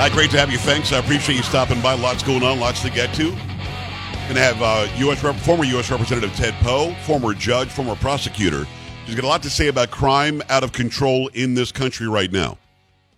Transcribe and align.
Hi, 0.00 0.08
great 0.08 0.30
to 0.30 0.38
have 0.38 0.50
you. 0.50 0.56
Thanks. 0.56 0.94
I 0.94 0.98
appreciate 0.98 1.36
you 1.36 1.42
stopping 1.42 1.82
by. 1.82 1.92
Lots 1.92 2.22
going 2.22 2.42
on, 2.42 2.58
lots 2.58 2.80
to 2.80 2.88
get 2.88 3.12
to. 3.16 3.24
Going 3.24 4.34
to 4.34 4.40
have 4.40 4.62
uh, 4.62 4.88
U.S. 4.96 5.22
Rep- 5.22 5.36
former 5.36 5.64
U.S. 5.64 5.90
Representative 5.90 6.34
Ted 6.34 6.54
Poe, 6.62 6.94
former 7.04 7.34
judge, 7.34 7.68
former 7.68 7.94
prosecutor. 7.96 8.66
He's 9.04 9.14
got 9.14 9.24
a 9.24 9.28
lot 9.28 9.42
to 9.42 9.50
say 9.50 9.68
about 9.68 9.90
crime 9.90 10.40
out 10.48 10.64
of 10.64 10.72
control 10.72 11.28
in 11.34 11.52
this 11.52 11.70
country 11.70 12.08
right 12.08 12.32
now. 12.32 12.56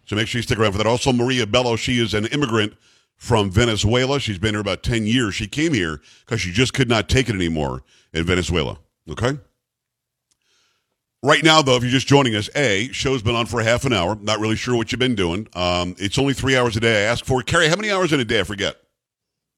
So 0.07 0.17
make 0.17 0.27
sure 0.27 0.41
you 0.41 0.43
stick 0.43 0.59
around 0.59 0.73
for 0.73 0.79
that. 0.79 0.89
Also, 0.89 1.13
Maria 1.13 1.47
Bello, 1.47 1.77
she 1.77 2.01
is 2.01 2.15
an 2.15 2.27
immigrant 2.27 2.73
from 3.17 3.49
Venezuela. 3.49 4.19
She's 4.19 4.39
been 4.39 4.55
here 4.55 4.61
about 4.61 4.83
10 4.83 5.07
years. 5.07 5.37
She 5.37 5.47
came 5.47 5.73
here 5.73 6.01
because 6.27 6.41
she 6.41 6.51
just 6.51 6.75
could 6.75 6.89
not 6.89 7.09
take 7.09 7.28
it 7.28 7.37
anymore 7.37 7.84
in 8.12 8.25
Venezuela. 8.25 8.81
Okay? 9.09 9.39
Right 11.25 11.45
now, 11.45 11.62
though, 11.62 11.77
if 11.77 11.84
you're 11.84 11.92
just 11.92 12.09
joining 12.09 12.34
us, 12.34 12.51
A, 12.56 12.89
show's 12.91 13.23
been 13.23 13.37
on 13.37 13.47
for 13.47 13.61
a 13.61 13.65
half 13.65 13.84
an 13.84 13.92
hour. 13.92 14.17
Not 14.17 14.41
really 14.41 14.56
sure 14.56 14.75
what 14.75 14.91
you've 14.91 14.98
been 14.98 15.15
doing. 15.15 15.47
Um, 15.55 15.95
it's 15.98 16.19
only 16.19 16.34
three 16.34 16.56
hours 16.56 16.77
a 16.77 16.81
day 16.81 17.05
I 17.06 17.11
ask 17.12 17.25
for. 17.25 17.42
Carrie, 17.42 17.69
how 17.69 17.77
many 17.77 17.92
hours 17.92 18.12
in 18.12 18.19
a 18.19 18.25
day? 18.25 18.41
I 18.41 18.42
forget. 18.42 18.75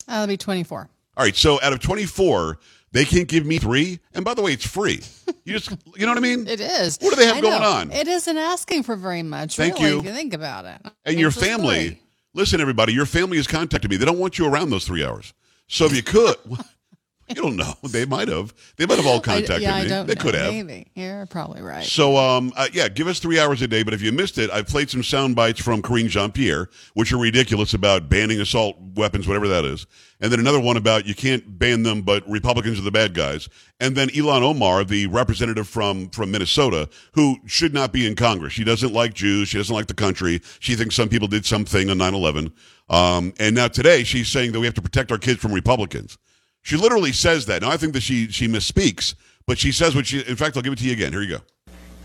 Uh, 0.06 0.12
that'll 0.12 0.26
be 0.26 0.36
24. 0.36 0.90
All 1.16 1.24
right, 1.24 1.34
so 1.34 1.58
out 1.62 1.72
of 1.72 1.80
24, 1.80 2.58
they 2.92 3.06
can't 3.06 3.26
give 3.28 3.46
me 3.46 3.56
three. 3.56 3.98
And 4.12 4.26
by 4.26 4.34
the 4.34 4.42
way, 4.42 4.52
it's 4.52 4.66
free. 4.66 5.00
You 5.44 5.58
just, 5.58 5.70
you 5.96 6.04
know 6.04 6.08
what 6.12 6.18
I 6.18 6.20
mean? 6.20 6.46
It 6.46 6.60
is. 6.60 6.98
What 7.00 7.14
do 7.14 7.16
they 7.16 7.26
have 7.26 7.40
going 7.40 7.62
on? 7.62 7.90
It 7.92 8.08
isn't 8.08 8.36
asking 8.36 8.82
for 8.82 8.94
very 8.94 9.22
much. 9.22 9.56
Thank 9.56 9.78
really, 9.78 9.88
you. 9.88 9.98
If 10.00 10.04
you 10.04 10.12
think 10.12 10.34
about 10.34 10.66
it. 10.66 10.82
and 11.06 11.18
your 11.18 11.28
It's 11.28 11.38
just 11.38 11.46
family, 11.48 11.98
listen, 12.34 12.60
everybody, 12.60 12.92
your 12.92 13.06
family 13.06 13.38
has 13.38 13.46
contacted 13.46 13.90
me. 13.90 13.96
They 13.96 14.04
don't 14.04 14.18
want 14.18 14.38
you 14.38 14.46
around 14.46 14.68
those 14.68 14.84
three 14.86 15.02
hours. 15.02 15.32
So 15.68 15.86
if 15.86 15.96
you 15.96 16.02
could, 16.02 16.36
you 17.28 17.34
don't 17.34 17.56
know. 17.56 17.74
They 17.94 18.04
might 18.06 18.28
have. 18.28 18.52
They 18.76 18.86
might 18.86 18.96
have 18.96 19.06
all 19.06 19.18
I- 19.18 19.20
contacted 19.20 19.62
yeah, 19.62 19.76
me. 19.76 19.82
I 19.82 19.88
don't 19.88 20.06
they 20.06 20.14
know. 20.14 20.20
could 20.20 20.34
have. 20.34 20.52
Maybe. 20.52 20.86
You're 20.94 21.26
probably 21.26 21.62
right. 21.62 21.84
So, 21.84 22.16
um, 22.16 22.52
uh, 22.56 22.68
yeah, 22.72 22.88
give 22.88 23.06
us 23.06 23.18
three 23.20 23.38
hours 23.38 23.62
a 23.62 23.68
day. 23.68 23.82
But 23.82 23.94
if 23.94 24.02
you 24.02 24.10
missed 24.12 24.38
it, 24.38 24.50
I 24.50 24.62
played 24.62 24.90
some 24.90 25.02
sound 25.02 25.36
bites 25.36 25.60
from 25.60 25.80
Karine 25.82 26.08
Jean 26.08 26.32
Pierre, 26.32 26.68
which 26.94 27.12
are 27.12 27.18
ridiculous 27.18 27.72
about 27.74 28.08
banning 28.08 28.40
assault 28.40 28.76
weapons, 28.96 29.28
whatever 29.28 29.46
that 29.48 29.64
is. 29.64 29.86
And 30.20 30.32
then 30.32 30.40
another 30.40 30.60
one 30.60 30.76
about 30.76 31.06
you 31.06 31.14
can't 31.14 31.58
ban 31.58 31.82
them, 31.82 32.02
but 32.02 32.28
Republicans 32.28 32.78
are 32.78 32.82
the 32.82 32.90
bad 32.90 33.14
guys. 33.14 33.48
And 33.80 33.96
then 33.96 34.08
Ilhan 34.08 34.42
Omar, 34.42 34.84
the 34.84 35.06
representative 35.08 35.68
from, 35.68 36.08
from 36.10 36.30
Minnesota, 36.30 36.88
who 37.12 37.36
should 37.46 37.74
not 37.74 37.92
be 37.92 38.06
in 38.06 38.14
Congress. 38.16 38.52
She 38.54 38.64
doesn't 38.64 38.92
like 38.92 39.12
Jews. 39.14 39.48
She 39.48 39.58
doesn't 39.58 39.74
like 39.74 39.86
the 39.86 39.94
country. 39.94 40.40
She 40.60 40.76
thinks 40.76 40.94
some 40.94 41.08
people 41.08 41.28
did 41.28 41.44
something 41.44 41.90
on 41.90 41.98
9 41.98 42.14
11. 42.14 42.52
Um, 42.88 43.34
and 43.38 43.54
now 43.54 43.68
today 43.68 44.04
she's 44.04 44.28
saying 44.28 44.52
that 44.52 44.60
we 44.60 44.66
have 44.66 44.74
to 44.74 44.82
protect 44.82 45.10
our 45.12 45.18
kids 45.18 45.40
from 45.40 45.52
Republicans. 45.52 46.16
She 46.64 46.78
literally 46.78 47.12
says 47.12 47.44
that. 47.46 47.60
Now, 47.60 47.70
I 47.70 47.76
think 47.76 47.92
that 47.92 48.02
she, 48.02 48.28
she 48.28 48.48
misspeaks, 48.48 49.14
but 49.46 49.58
she 49.58 49.70
says 49.70 49.94
what 49.94 50.06
she, 50.06 50.20
in 50.20 50.34
fact, 50.34 50.56
I'll 50.56 50.62
give 50.62 50.72
it 50.72 50.78
to 50.78 50.86
you 50.86 50.94
again. 50.94 51.12
Here 51.12 51.20
you 51.20 51.36
go. 51.36 51.42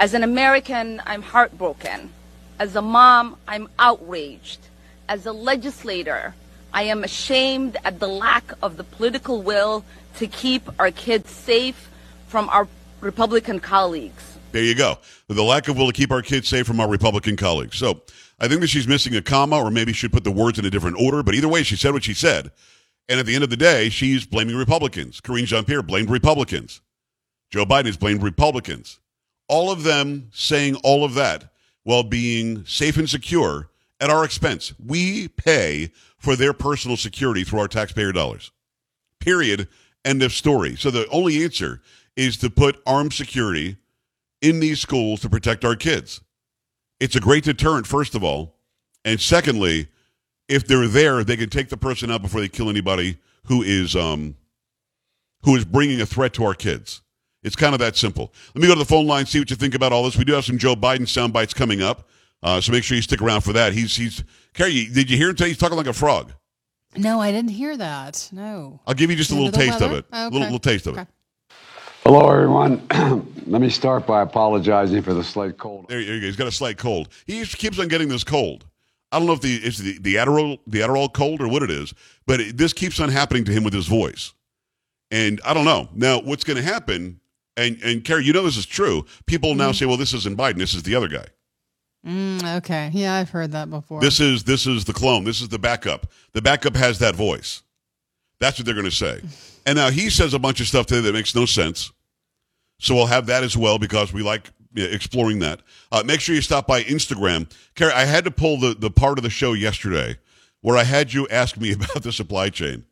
As 0.01 0.13
an 0.13 0.21
American, 0.21 1.01
I'm 1.05 1.21
heartbroken. 1.21 2.11
As 2.59 2.75
a 2.75 2.81
mom, 2.81 3.37
I'm 3.47 3.69
outraged. 3.79 4.59
As 5.07 5.25
a 5.25 5.31
legislator, 5.31 6.35
I 6.73 6.83
am 6.83 7.05
ashamed 7.05 7.77
at 7.85 8.01
the 8.01 8.09
lack 8.09 8.51
of 8.61 8.75
the 8.75 8.83
political 8.83 9.41
will 9.41 9.85
to 10.17 10.27
keep 10.27 10.69
our 10.77 10.91
kids 10.91 11.31
safe 11.31 11.89
from 12.27 12.49
our 12.49 12.67
Republican 12.99 13.61
colleagues. 13.61 14.37
There 14.51 14.63
you 14.63 14.75
go. 14.75 14.97
The 15.29 15.41
lack 15.41 15.69
of 15.69 15.77
will 15.77 15.87
to 15.87 15.93
keep 15.93 16.11
our 16.11 16.21
kids 16.21 16.49
safe 16.49 16.67
from 16.67 16.81
our 16.81 16.89
Republican 16.89 17.37
colleagues. 17.37 17.77
So 17.77 18.01
I 18.41 18.49
think 18.49 18.59
that 18.59 18.67
she's 18.67 18.89
missing 18.89 19.15
a 19.15 19.21
comma, 19.21 19.57
or 19.57 19.71
maybe 19.71 19.93
she 19.93 19.99
should 19.99 20.11
put 20.11 20.25
the 20.25 20.31
words 20.31 20.59
in 20.59 20.65
a 20.65 20.69
different 20.69 20.97
order. 20.99 21.23
But 21.23 21.35
either 21.35 21.47
way, 21.47 21.63
she 21.63 21.77
said 21.77 21.93
what 21.93 22.03
she 22.03 22.13
said. 22.13 22.51
And 23.09 23.19
at 23.19 23.25
the 23.25 23.33
end 23.33 23.43
of 23.43 23.49
the 23.49 23.57
day, 23.57 23.89
she's 23.89 24.25
blaming 24.25 24.55
Republicans. 24.55 25.19
Karine 25.19 25.45
Jean 25.45 25.65
Pierre 25.65 25.81
blamed 25.81 26.11
Republicans. 26.11 26.79
Joe 27.49 27.65
Biden 27.65 27.87
has 27.87 27.97
blamed 27.97 28.21
Republicans. 28.21 28.99
All 29.47 29.71
of 29.71 29.83
them 29.83 30.29
saying 30.31 30.75
all 30.83 31.03
of 31.03 31.15
that 31.15 31.51
while 31.83 32.03
being 32.03 32.63
safe 32.65 32.97
and 32.97 33.09
secure 33.09 33.71
at 33.99 34.11
our 34.11 34.23
expense. 34.23 34.73
We 34.79 35.27
pay 35.27 35.91
for 36.19 36.35
their 36.35 36.53
personal 36.53 36.97
security 36.97 37.43
through 37.43 37.59
our 37.59 37.67
taxpayer 37.67 38.11
dollars. 38.11 38.51
Period. 39.19 39.67
End 40.05 40.21
of 40.21 40.31
story. 40.31 40.75
So 40.75 40.91
the 40.91 41.07
only 41.09 41.43
answer 41.43 41.81
is 42.15 42.37
to 42.37 42.49
put 42.49 42.81
armed 42.85 43.13
security 43.13 43.77
in 44.41 44.59
these 44.59 44.79
schools 44.79 45.21
to 45.21 45.29
protect 45.29 45.65
our 45.65 45.75
kids. 45.75 46.21
It's 46.99 47.15
a 47.15 47.19
great 47.19 47.43
deterrent, 47.43 47.87
first 47.87 48.13
of 48.13 48.23
all. 48.23 48.55
And 49.03 49.19
secondly, 49.19 49.87
if 50.49 50.67
they're 50.67 50.87
there, 50.87 51.23
they 51.23 51.37
can 51.37 51.49
take 51.49 51.69
the 51.69 51.77
person 51.77 52.11
out 52.11 52.21
before 52.21 52.41
they 52.41 52.49
kill 52.49 52.69
anybody 52.69 53.17
who 53.45 53.61
is 53.61 53.95
um, 53.95 54.35
who 55.43 55.55
is 55.55 55.63
bringing 55.63 56.01
a 56.01 56.05
threat 56.05 56.33
to 56.33 56.43
our 56.43 56.53
kids. 56.53 57.01
It's 57.43 57.55
kind 57.55 57.73
of 57.73 57.79
that 57.79 57.95
simple. 57.95 58.33
Let 58.53 58.61
me 58.61 58.67
go 58.67 58.73
to 58.73 58.79
the 58.79 58.85
phone 58.85 59.07
line, 59.07 59.25
see 59.25 59.39
what 59.39 59.49
you 59.49 59.55
think 59.55 59.73
about 59.75 59.93
all 59.93 60.03
this. 60.03 60.17
We 60.17 60.25
do 60.25 60.33
have 60.33 60.43
some 60.43 60.57
Joe 60.57 60.75
Biden 60.75 61.07
sound 61.07 61.31
bites 61.31 61.53
coming 61.53 61.81
up, 61.81 62.09
uh, 62.43 62.59
so 62.59 62.73
make 62.73 62.83
sure 62.83 62.97
you 62.97 63.01
stick 63.01 63.21
around 63.21 63.41
for 63.41 63.53
that. 63.53 63.71
He's 63.73 63.95
he's 63.95 64.23
Carrie. 64.53 64.87
Did 64.93 65.09
you 65.09 65.15
hear 65.15 65.29
him 65.29 65.35
today? 65.35 65.49
He's 65.49 65.57
talking 65.57 65.77
like 65.77 65.87
a 65.87 65.93
frog. 65.93 66.33
no, 66.97 67.21
I 67.21 67.31
didn't 67.31 67.51
hear 67.51 67.77
that. 67.77 68.27
No. 68.33 68.81
I'll 68.85 68.93
give 68.95 69.09
you 69.09 69.15
just 69.15 69.31
a 69.31 69.35
Under 69.35 69.45
little 69.45 69.59
the 69.59 69.65
taste 69.65 69.81
of 69.81 69.91
it. 69.93 70.05
Okay. 70.11 70.23
Little, 70.25 70.39
little 70.39 70.59
taste 70.59 70.87
of 70.87 70.97
it. 70.97 71.07
Hello, 72.03 72.29
everyone. 72.29 72.81
Let 73.45 73.61
me 73.61 73.69
start 73.69 74.07
by 74.07 74.21
apologizing 74.21 75.01
for 75.03 75.13
the 75.13 75.23
slight 75.23 75.57
cold. 75.57 75.87
There 75.89 75.99
you 75.99 76.19
go. 76.19 76.25
He's 76.25 76.35
got 76.35 76.47
a 76.47 76.51
slight 76.51 76.77
cold. 76.77 77.09
He 77.27 77.45
keeps 77.45 77.77
on 77.79 77.87
getting 77.87 78.07
this 78.07 78.23
cold. 78.23 78.65
I 79.11 79.17
don't 79.17 79.27
know 79.27 79.33
if 79.33 79.41
the 79.41 79.55
it's 79.55 79.77
the, 79.79 79.97
the 79.99 80.15
Adderall 80.15 80.59
the 80.67 80.79
Adderall 80.79 81.11
cold 81.11 81.41
or 81.41 81.47
what 81.47 81.63
it 81.63 81.71
is, 81.71 81.93
but 82.27 82.39
it, 82.39 82.57
this 82.57 82.73
keeps 82.73 82.99
on 82.99 83.09
happening 83.09 83.43
to 83.45 83.51
him 83.51 83.63
with 83.63 83.73
his 83.73 83.87
voice. 83.87 84.33
And 85.11 85.41
I 85.43 85.53
don't 85.55 85.65
know. 85.65 85.89
Now, 85.95 86.19
what's 86.21 86.43
going 86.43 86.57
to 86.57 86.63
happen? 86.63 87.19
And 87.57 87.81
and 87.83 88.03
Carrie, 88.03 88.25
you 88.25 88.33
know 88.33 88.43
this 88.43 88.57
is 88.57 88.65
true. 88.65 89.05
People 89.25 89.55
now 89.55 89.71
say, 89.71 89.85
"Well, 89.85 89.97
this 89.97 90.13
isn't 90.13 90.37
Biden. 90.37 90.57
This 90.57 90.73
is 90.73 90.83
the 90.83 90.95
other 90.95 91.07
guy. 91.07 91.25
Mm, 92.05 92.57
okay. 92.57 92.91
Yeah, 92.93 93.15
I've 93.15 93.29
heard 93.31 93.51
that 93.51 93.69
before. 93.69 93.99
This 93.99 94.19
is 94.19 94.43
this 94.43 94.67
is 94.67 94.85
the 94.85 94.93
clone. 94.93 95.23
This 95.23 95.41
is 95.41 95.49
the 95.49 95.59
backup. 95.59 96.07
The 96.33 96.41
backup 96.41 96.75
has 96.75 96.99
that 96.99 97.15
voice." 97.15 97.63
That's 98.39 98.57
what 98.57 98.65
they're 98.65 98.75
going 98.75 98.85
to 98.85 98.91
say. 98.91 99.21
And 99.65 99.75
now 99.75 99.91
he 99.91 100.09
says 100.09 100.33
a 100.33 100.39
bunch 100.39 100.61
of 100.61 100.67
stuff 100.67 100.87
today 100.87 101.01
that 101.01 101.13
makes 101.13 101.35
no 101.35 101.45
sense. 101.45 101.91
So 102.79 102.95
we'll 102.95 103.05
have 103.05 103.27
that 103.27 103.43
as 103.43 103.55
well 103.55 103.77
because 103.77 104.11
we 104.11 104.23
like 104.23 104.49
exploring 104.75 105.39
that. 105.39 105.61
Uh, 105.91 106.03
make 106.05 106.21
sure 106.21 106.35
you 106.35 106.41
stop 106.41 106.67
by 106.67 106.83
Instagram. 106.83 107.51
Carrie, 107.75 107.93
I 107.93 108.05
had 108.05 108.23
to 108.25 108.31
pull 108.31 108.59
the, 108.59 108.73
the 108.73 108.91
part 108.91 109.17
of 109.17 109.23
the 109.23 109.29
show 109.29 109.53
yesterday 109.53 110.17
where 110.61 110.77
I 110.77 110.83
had 110.83 111.13
you 111.13 111.27
ask 111.29 111.57
me 111.57 111.71
about 111.73 112.03
the 112.03 112.11
supply 112.11 112.49
chain. 112.49 112.85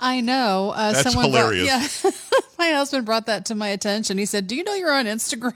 I 0.00 0.20
know. 0.20 0.72
Uh, 0.74 0.92
That's 0.92 1.12
someone 1.12 1.30
brought- 1.30 1.52
hilarious. 1.54 2.04
yeah. 2.04 2.10
my 2.58 2.70
husband 2.72 3.06
brought 3.06 3.26
that 3.26 3.44
to 3.46 3.54
my 3.54 3.68
attention. 3.68 4.18
He 4.18 4.26
said, 4.26 4.48
"Do 4.48 4.56
you 4.56 4.64
know 4.64 4.74
you're 4.74 4.92
on 4.92 5.06
Instagram?" 5.06 5.54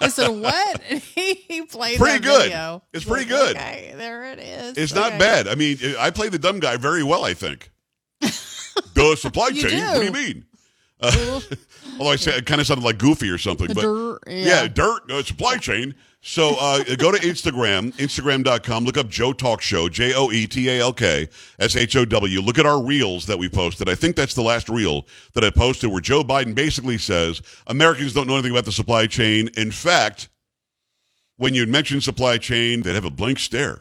I 0.00 0.08
said, 0.08 0.28
"What?" 0.28 0.80
And 0.90 1.00
he, 1.00 1.34
he 1.34 1.62
played 1.62 1.98
Pretty 1.98 2.18
good. 2.24 2.42
video. 2.44 2.82
It's 2.92 3.04
pretty 3.04 3.30
like, 3.30 3.40
good. 3.40 3.56
Okay, 3.56 3.94
there 3.96 4.32
it 4.32 4.40
is. 4.40 4.76
It's 4.76 4.94
not 4.94 5.16
bad. 5.18 5.46
I 5.46 5.54
mean, 5.54 5.78
I 5.98 6.10
play 6.10 6.28
the 6.28 6.38
dumb 6.40 6.58
guy 6.58 6.76
very 6.76 7.04
well, 7.04 7.24
I 7.24 7.34
think. 7.34 7.70
the 8.20 9.16
supply 9.16 9.50
chain? 9.50 9.80
What 9.84 9.98
do 10.00 10.04
you 10.04 10.12
mean? 10.12 10.44
Uh, 11.00 11.40
although 11.98 12.12
I 12.12 12.16
said 12.16 12.34
it 12.34 12.46
kind 12.46 12.60
of 12.60 12.66
sounded 12.66 12.84
like 12.84 12.98
goofy 12.98 13.30
or 13.30 13.38
something. 13.38 13.68
The 13.68 13.74
but 13.74 13.82
dirt, 13.82 14.18
yeah. 14.26 14.62
yeah. 14.62 14.68
dirt, 14.68 15.10
uh, 15.10 15.22
supply 15.22 15.56
chain. 15.56 15.94
So 16.22 16.56
uh, 16.60 16.84
go 16.96 17.10
to 17.10 17.18
Instagram, 17.18 17.94
Instagram.com, 17.94 18.84
look 18.84 18.98
up 18.98 19.08
Joe 19.08 19.32
Talk 19.32 19.62
Show, 19.62 19.88
J 19.88 20.12
O 20.14 20.30
E 20.30 20.46
T 20.46 20.68
A 20.68 20.80
L 20.80 20.92
K 20.92 21.28
S 21.58 21.76
H 21.76 21.96
O 21.96 22.04
W. 22.04 22.40
Look 22.40 22.58
at 22.58 22.66
our 22.66 22.82
reels 22.82 23.24
that 23.26 23.38
we 23.38 23.48
posted. 23.48 23.88
I 23.88 23.94
think 23.94 24.16
that's 24.16 24.34
the 24.34 24.42
last 24.42 24.68
reel 24.68 25.06
that 25.32 25.44
I 25.44 25.50
posted 25.50 25.90
where 25.90 26.02
Joe 26.02 26.22
Biden 26.22 26.54
basically 26.54 26.98
says 26.98 27.40
Americans 27.66 28.12
don't 28.12 28.26
know 28.26 28.34
anything 28.34 28.52
about 28.52 28.66
the 28.66 28.72
supply 28.72 29.06
chain. 29.06 29.48
In 29.56 29.70
fact, 29.70 30.28
when 31.36 31.54
you 31.54 31.66
mention 31.66 32.02
supply 32.02 32.36
chain, 32.36 32.82
they'd 32.82 32.94
have 32.94 33.06
a 33.06 33.10
blank 33.10 33.38
stare. 33.38 33.80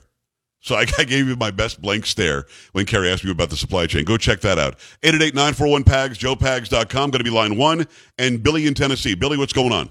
So 0.61 0.75
I, 0.75 0.85
I 0.97 1.03
gave 1.03 1.27
you 1.27 1.35
my 1.35 1.51
best 1.51 1.81
blank 1.81 2.05
stare 2.05 2.45
when 2.71 2.85
Carrie 2.85 3.09
asked 3.09 3.23
me 3.23 3.31
about 3.31 3.49
the 3.49 3.57
supply 3.57 3.87
chain. 3.87 4.05
Go 4.05 4.17
check 4.17 4.41
that 4.41 4.59
out. 4.59 4.77
888-941-PAGS, 5.03 6.17
joepags.com. 6.17 7.11
Going 7.11 7.19
to 7.19 7.23
be 7.23 7.29
line 7.29 7.57
one. 7.57 7.87
And 8.17 8.41
Billy 8.41 8.67
in 8.67 8.73
Tennessee. 8.73 9.15
Billy, 9.15 9.37
what's 9.37 9.53
going 9.53 9.71
on? 9.71 9.89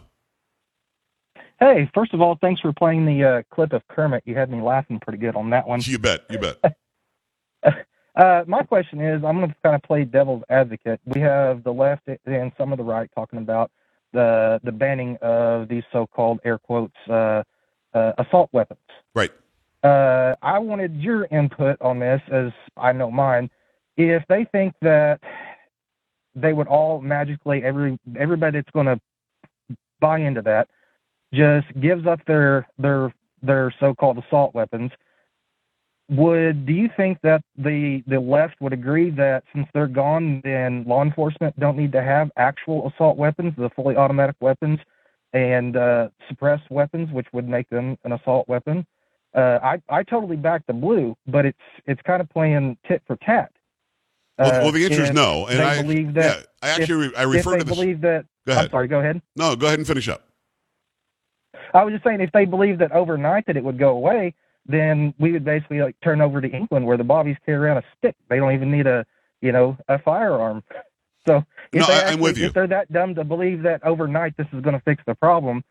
Hey, 1.61 1.91
first 1.93 2.15
of 2.15 2.21
all, 2.21 2.39
thanks 2.41 2.61
for 2.61 2.73
playing 2.73 3.05
the 3.05 3.25
uh, 3.25 3.43
clip 3.53 3.73
of 3.73 3.83
Kermit. 3.89 4.23
You 4.27 4.37
had 4.37 4.49
me 4.49 4.61
laughing 4.61 5.01
pretty 5.01 5.19
good 5.19 5.35
on 5.35 5.51
that 5.51 5.67
one. 5.67 5.81
You 5.83 5.99
bet. 5.99 6.25
You 6.31 6.39
bet. 6.39 6.79
Uh, 8.19 8.43
my 8.49 8.65
question 8.65 9.01
is, 9.01 9.23
I'm 9.23 9.37
going 9.37 9.49
to 9.49 9.55
kind 9.63 9.77
of 9.77 9.83
play 9.83 10.05
devil's 10.05 10.43
advocate. 10.51 11.01
We 11.05 11.21
have 11.21 11.63
the 11.63 11.73
left 11.73 12.09
and 12.27 12.51
some 12.59 12.73
of 12.73 12.79
the 12.79 12.83
right 12.83 13.09
talking 13.15 13.39
about 13.39 13.71
the 14.13 14.59
the 14.65 14.73
banning 14.73 15.17
of 15.23 15.69
these 15.69 15.85
so-called 15.93 16.41
air 16.45 16.59
quotes 16.59 16.97
uh, 17.09 17.45
uh, 17.95 18.13
assault 18.19 18.51
weapons. 18.53 18.81
Right. 19.15 19.31
Uh, 19.83 20.35
I 20.43 20.59
wanted 20.59 20.97
your 20.97 21.27
input 21.27 21.81
on 21.81 21.99
this, 21.99 22.21
as 22.33 22.53
I 22.77 22.93
know 22.93 23.11
mine. 23.11 23.51
If 23.97 24.25
they 24.29 24.47
think 24.53 24.75
that 24.83 25.21
they 26.35 26.53
would 26.53 26.69
all 26.69 27.01
magically 27.01 27.63
every 27.65 27.99
everybody 28.19 28.59
that's 28.59 28.71
going 28.71 28.87
to 28.87 29.01
buy 30.01 30.19
into 30.19 30.43
that 30.43 30.69
just 31.33 31.67
gives 31.81 32.07
up 32.07 32.21
their 32.27 32.67
their 32.79 33.13
their 33.43 33.75
so-called 33.81 34.19
assault 34.19 34.55
weapons 34.55 34.91
would 36.11 36.65
do 36.65 36.73
you 36.73 36.89
think 36.97 37.19
that 37.23 37.43
the 37.57 38.03
the 38.07 38.19
left 38.19 38.55
would 38.61 38.73
agree 38.73 39.11
that 39.11 39.45
since 39.53 39.67
they're 39.75 39.87
gone 39.87 40.41
then 40.43 40.85
law 40.87 41.03
enforcement 41.03 41.59
don't 41.61 41.77
need 41.77 41.93
to 41.93 42.03
have 42.03 42.31
actual 42.37 42.89
assault 42.89 43.17
weapons 43.17 43.53
the 43.59 43.69
fully 43.77 43.97
automatic 43.97 44.37
weapons 44.41 44.79
and 45.35 45.77
uh 45.77 46.09
suppressed 46.29 46.71
weapons 46.71 47.11
which 47.13 47.27
would 47.33 47.49
make 47.49 47.69
them 47.69 47.99
an 48.05 48.13
assault 48.13 48.49
weapon 48.49 48.87
uh 49.35 49.59
i 49.63 49.81
i 49.91 50.03
totally 50.03 50.37
back 50.37 50.67
the 50.67 50.73
blue 50.73 51.17
but 51.27 51.45
it's 51.47 51.59
it's 51.87 52.01
kind 52.03 52.21
of 52.23 52.29
playing 52.31 52.77
tit 52.87 53.03
for 53.07 53.17
tat 53.17 53.51
Well, 54.39 54.49
Uh, 54.49 54.61
well, 54.63 54.73
the 54.73 54.85
answer 54.85 55.03
is 55.03 55.11
no, 55.13 55.47
and 55.47 55.61
I 55.61 55.83
believe 55.83 56.15
that 56.15 56.39
yeah, 56.39 56.43
I 56.63 56.69
actually 56.71 57.15
I 57.17 57.23
if 57.25 57.29
refer 57.35 57.53
they 57.53 57.59
to 57.59 57.65
this. 57.65 57.75
believe 57.77 58.01
that 58.03 58.25
Go 58.47 58.53
ahead. 58.53 58.65
i'm 58.67 58.71
sorry 58.71 58.89
go 58.89 59.01
ahead 59.01 59.21
No, 59.37 59.55
go 59.57 59.67
ahead 59.67 59.79
and 59.79 59.87
finish 59.87 60.09
up. 60.09 60.23
I 61.75 61.85
was 61.85 61.93
just 61.93 62.05
saying, 62.05 62.21
if 62.21 62.33
they 62.33 62.45
believed 62.47 62.81
that 62.81 62.93
overnight 62.93 63.45
that 63.47 63.57
it 63.57 63.65
would 63.65 63.79
go 63.79 63.91
away, 63.91 64.35
then 64.67 65.13
we 65.19 65.33
would 65.33 65.45
basically 65.45 65.81
like 65.83 65.97
turn 66.03 66.21
over 66.21 66.41
to 66.41 66.49
England 66.49 66.87
where 66.87 66.97
the 66.97 67.05
bobbies 67.05 67.37
carry 67.45 67.59
around 67.59 67.79
a 67.79 67.83
stick. 67.99 68.15
They 68.31 68.37
don't 68.37 68.55
even 68.55 68.71
need 68.71 68.87
a, 68.87 69.05
you 69.43 69.53
know, 69.53 69.77
a 69.89 69.99
firearm. 69.99 70.63
So 71.27 71.45
if 71.73 71.81
No, 71.81 71.87
they 71.87 71.93
I- 71.93 71.97
I'm 71.97 72.05
actually- 72.07 72.23
with 72.23 72.39
you. 72.39 72.47
If 72.47 72.55
they're 72.55 72.67
that 72.69 72.91
dumb 72.93 73.15
to 73.17 73.25
believe 73.25 73.63
that 73.63 73.85
overnight 73.85 74.37
this 74.39 74.47
is 74.53 74.61
going 74.63 74.75
to 74.75 74.81
fix 74.81 75.03
the 75.07 75.15
problem, 75.15 75.63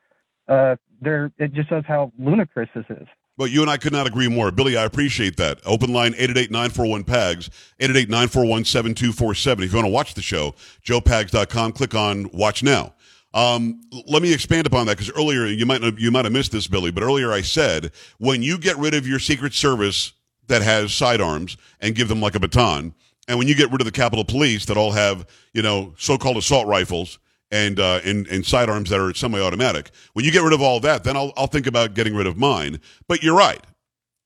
uh, 0.48 0.76
they're 1.02 1.32
it 1.40 1.54
just 1.54 1.70
shows 1.70 1.84
how 1.88 2.12
ludicrous 2.20 2.70
this 2.76 2.86
is. 2.90 3.08
But 3.38 3.52
you 3.52 3.62
and 3.62 3.70
I 3.70 3.78
could 3.78 3.94
not 3.94 4.08
agree 4.08 4.28
more. 4.28 4.52
Billy, 4.52 4.76
I 4.78 4.84
appreciate 4.84 5.38
that. 5.38 5.60
Open 5.66 5.94
line 5.94 6.14
888-941-PAGS, 6.14 7.50
888-941-7247. 7.80 9.64
If 9.64 9.72
you 9.72 9.78
want 9.78 9.86
to 9.86 9.92
watch 9.92 10.16
the 10.16 10.24
show, 10.24 10.56
joepags.com, 10.84 11.74
click 11.74 11.94
on 11.94 12.30
Watch 12.34 12.64
Now. 12.64 12.94
Um, 13.34 13.82
let 14.08 14.24
me 14.24 14.34
expand 14.34 14.66
upon 14.66 14.88
that 14.88 14.98
because 14.98 15.12
earlier 15.16 15.46
you 15.46 15.66
might 15.66 15.82
you 16.00 16.10
might 16.10 16.26
have 16.26 16.32
missed 16.32 16.52
this, 16.52 16.66
Billy. 16.66 16.90
But 16.90 17.04
earlier 17.04 17.32
I 17.32 17.42
said 17.42 17.92
when 18.18 18.42
you 18.42 18.58
get 18.58 18.78
rid 18.78 18.96
of 18.96 19.06
your 19.06 19.20
Secret 19.20 19.54
Service 19.54 20.14
that 20.48 20.64
has 20.64 20.94
sidearms 20.94 21.56
and 21.80 21.94
give 21.94 22.08
them 22.08 22.22
like 22.22 22.34
a 22.36 22.40
baton, 22.40 22.96
and 23.28 23.38
when 23.38 23.48
you 23.48 23.54
get 23.54 23.70
rid 23.70 23.82
of 23.82 23.86
the 23.86 23.92
Capitol 23.92 24.26
Police 24.26 24.66
that 24.66 24.78
all 24.78 24.92
have 24.94 25.28
you 25.54 25.62
know 25.62 25.94
so-called 25.98 26.38
assault 26.38 26.68
rifles 26.68 27.20
and 27.52 27.80
uh, 27.80 28.02
and 28.04 28.28
and 28.28 28.46
sidearms 28.46 28.90
that 28.90 29.00
are 29.00 29.14
semi-automatic, 29.14 29.92
when 30.14 30.26
you 30.26 30.32
get 30.32 30.44
rid 30.44 30.54
of 30.54 30.62
all 30.62 30.80
that, 30.82 31.04
then 31.04 31.16
I'll 31.16 31.34
I'll 31.38 31.48
think 31.48 31.68
about 31.68 31.94
getting 31.94 32.16
rid 32.16 32.28
of 32.28 32.38
mine. 32.38 32.80
But 33.08 33.24
you're 33.24 33.38
right. 33.38 33.64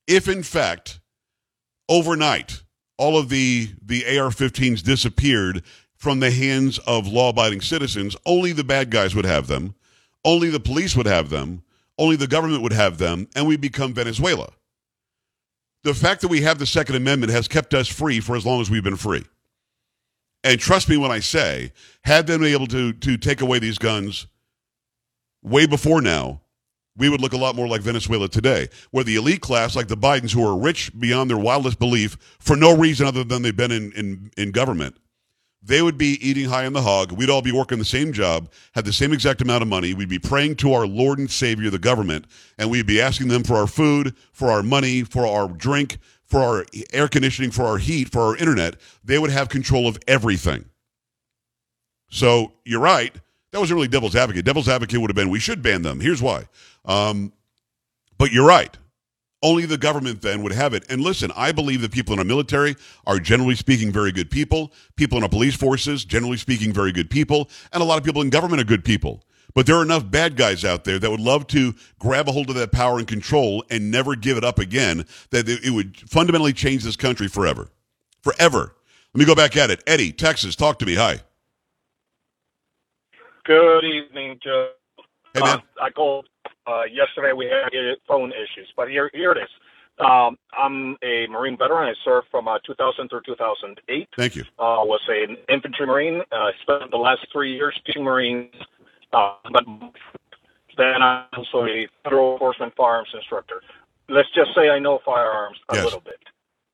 If 0.06 0.28
in 0.28 0.42
fact 0.42 1.00
overnight 1.88 2.62
all 2.98 3.18
of 3.18 3.28
the 3.28 3.70
the 3.84 4.04
AR-15s 4.18 4.82
disappeared 4.82 5.62
from 5.96 6.20
the 6.20 6.30
hands 6.30 6.78
of 6.80 7.06
law-abiding 7.06 7.60
citizens, 7.60 8.16
only 8.26 8.52
the 8.52 8.64
bad 8.64 8.90
guys 8.90 9.14
would 9.14 9.24
have 9.24 9.46
them, 9.46 9.74
only 10.24 10.50
the 10.50 10.58
police 10.58 10.96
would 10.96 11.06
have 11.06 11.30
them, 11.30 11.62
only 11.96 12.16
the 12.16 12.26
government 12.26 12.62
would 12.62 12.72
have 12.72 12.98
them, 12.98 13.28
and 13.36 13.46
we 13.46 13.56
become 13.56 13.94
Venezuela. 13.94 14.50
The 15.84 15.94
fact 15.94 16.20
that 16.20 16.28
we 16.28 16.42
have 16.42 16.58
the 16.58 16.66
Second 16.66 16.96
Amendment 16.96 17.32
has 17.32 17.48
kept 17.48 17.74
us 17.74 17.88
free 17.88 18.20
for 18.20 18.36
as 18.36 18.46
long 18.46 18.60
as 18.60 18.70
we've 18.70 18.84
been 18.84 18.96
free. 18.96 19.24
And 20.44 20.58
trust 20.58 20.88
me 20.88 20.96
when 20.96 21.10
I 21.10 21.20
say, 21.20 21.72
had 22.02 22.26
they 22.26 22.36
been 22.36 22.46
able 22.46 22.66
to 22.68 22.92
to 22.92 23.16
take 23.16 23.40
away 23.40 23.58
these 23.58 23.78
guns 23.78 24.26
way 25.42 25.66
before 25.66 26.00
now, 26.00 26.40
we 26.96 27.08
would 27.08 27.20
look 27.20 27.32
a 27.32 27.38
lot 27.38 27.56
more 27.56 27.68
like 27.68 27.80
Venezuela 27.80 28.28
today, 28.28 28.68
where 28.90 29.04
the 29.04 29.16
elite 29.16 29.40
class, 29.40 29.74
like 29.74 29.88
the 29.88 29.96
Bidens, 29.96 30.32
who 30.32 30.46
are 30.46 30.56
rich 30.56 30.90
beyond 30.98 31.30
their 31.30 31.38
wildest 31.38 31.78
belief 31.78 32.16
for 32.38 32.56
no 32.56 32.76
reason 32.76 33.06
other 33.06 33.24
than 33.24 33.42
they've 33.42 33.56
been 33.56 33.72
in, 33.72 33.92
in, 33.92 34.30
in 34.36 34.50
government, 34.50 34.96
they 35.62 35.80
would 35.80 35.96
be 35.96 36.18
eating 36.26 36.48
high 36.48 36.66
on 36.66 36.72
the 36.72 36.82
hog. 36.82 37.12
We'd 37.12 37.30
all 37.30 37.40
be 37.40 37.52
working 37.52 37.78
the 37.78 37.84
same 37.84 38.12
job, 38.12 38.50
have 38.74 38.84
the 38.84 38.92
same 38.92 39.12
exact 39.12 39.40
amount 39.40 39.62
of 39.62 39.68
money. 39.68 39.94
We'd 39.94 40.08
be 40.08 40.18
praying 40.18 40.56
to 40.56 40.74
our 40.74 40.86
Lord 40.86 41.18
and 41.18 41.30
Savior, 41.30 41.70
the 41.70 41.78
government, 41.78 42.26
and 42.58 42.70
we'd 42.70 42.86
be 42.86 43.00
asking 43.00 43.28
them 43.28 43.44
for 43.44 43.54
our 43.54 43.68
food, 43.68 44.14
for 44.32 44.50
our 44.50 44.62
money, 44.62 45.02
for 45.02 45.26
our 45.26 45.48
drink, 45.48 45.98
for 46.32 46.40
our 46.40 46.64
air 46.94 47.08
conditioning, 47.08 47.50
for 47.50 47.64
our 47.64 47.76
heat, 47.76 48.08
for 48.08 48.22
our 48.22 48.36
internet. 48.36 48.76
They 49.04 49.18
would 49.18 49.30
have 49.30 49.50
control 49.50 49.86
of 49.86 49.98
everything. 50.08 50.64
So 52.10 52.54
you're 52.64 52.80
right. 52.80 53.14
That 53.52 53.58
wasn't 53.58 53.76
really 53.76 53.88
devil's 53.88 54.16
advocate. 54.16 54.46
Devil's 54.46 54.66
advocate 54.66 54.98
would 54.98 55.10
have 55.10 55.14
been 55.14 55.28
we 55.28 55.38
should 55.38 55.62
ban 55.62 55.82
them. 55.82 56.00
Here's 56.00 56.22
why. 56.22 56.48
Um, 56.86 57.34
but 58.16 58.32
you're 58.32 58.46
right. 58.46 58.74
Only 59.42 59.66
the 59.66 59.76
government 59.76 60.22
then 60.22 60.42
would 60.42 60.52
have 60.52 60.72
it. 60.72 60.84
And 60.88 61.02
listen, 61.02 61.30
I 61.36 61.52
believe 61.52 61.82
that 61.82 61.92
people 61.92 62.14
in 62.14 62.18
our 62.18 62.24
military 62.24 62.76
are 63.06 63.18
generally 63.18 63.54
speaking 63.54 63.92
very 63.92 64.10
good 64.10 64.30
people. 64.30 64.72
People 64.96 65.18
in 65.18 65.24
our 65.24 65.28
police 65.28 65.54
forces, 65.54 66.02
generally 66.02 66.38
speaking, 66.38 66.72
very 66.72 66.92
good 66.92 67.10
people. 67.10 67.50
And 67.74 67.82
a 67.82 67.84
lot 67.84 67.98
of 67.98 68.04
people 68.04 68.22
in 68.22 68.30
government 68.30 68.62
are 68.62 68.64
good 68.64 68.86
people. 68.86 69.22
But 69.54 69.66
there 69.66 69.76
are 69.76 69.82
enough 69.82 70.10
bad 70.10 70.36
guys 70.36 70.64
out 70.64 70.84
there 70.84 70.98
that 70.98 71.10
would 71.10 71.20
love 71.20 71.46
to 71.48 71.74
grab 71.98 72.28
a 72.28 72.32
hold 72.32 72.48
of 72.48 72.56
that 72.56 72.72
power 72.72 72.98
and 72.98 73.06
control 73.06 73.64
and 73.70 73.90
never 73.90 74.14
give 74.14 74.36
it 74.36 74.44
up 74.44 74.58
again, 74.58 75.04
that 75.30 75.48
it 75.48 75.70
would 75.70 75.96
fundamentally 75.96 76.52
change 76.52 76.84
this 76.84 76.96
country 76.96 77.28
forever. 77.28 77.68
Forever. 78.22 78.74
Let 79.14 79.18
me 79.18 79.24
go 79.24 79.34
back 79.34 79.56
at 79.56 79.70
it. 79.70 79.82
Eddie, 79.86 80.12
Texas, 80.12 80.56
talk 80.56 80.78
to 80.78 80.86
me. 80.86 80.94
Hi. 80.94 81.20
Good 83.44 83.84
evening, 83.84 84.38
Joe. 84.42 84.70
Hey, 85.34 85.40
man. 85.40 85.58
Uh, 85.58 85.82
I 85.82 85.90
called 85.90 86.28
uh, 86.66 86.84
yesterday. 86.84 87.32
We 87.32 87.46
had 87.46 87.72
phone 88.06 88.30
issues, 88.30 88.72
but 88.76 88.88
here, 88.88 89.10
here 89.12 89.32
it 89.32 89.38
is. 89.38 89.48
Um, 89.98 90.38
I'm 90.56 90.96
a 91.02 91.26
Marine 91.28 91.56
veteran. 91.58 91.88
I 91.88 91.94
served 92.04 92.28
from 92.30 92.48
uh, 92.48 92.58
2000 92.64 93.08
through 93.08 93.20
2008. 93.26 94.08
Thank 94.16 94.36
you. 94.36 94.42
Uh, 94.58 94.82
was 94.84 95.00
an 95.08 95.36
infantry 95.48 95.86
Marine. 95.86 96.22
Uh, 96.32 96.50
spent 96.62 96.90
the 96.90 96.96
last 96.96 97.26
three 97.32 97.54
years 97.54 97.78
teaching 97.84 98.04
Marines. 98.04 98.54
Uh, 99.12 99.34
but 99.50 99.64
then 100.76 101.02
I'm 101.02 101.26
also 101.36 101.64
a 101.66 101.86
federal 102.04 102.34
enforcement 102.34 102.74
firearms 102.76 103.10
instructor. 103.14 103.62
Let's 104.08 104.28
just 104.34 104.54
say 104.54 104.70
I 104.70 104.78
know 104.78 105.00
firearms 105.04 105.58
a 105.68 105.74
Yes. 105.76 105.84
little 105.84 106.00
bit. 106.00 106.18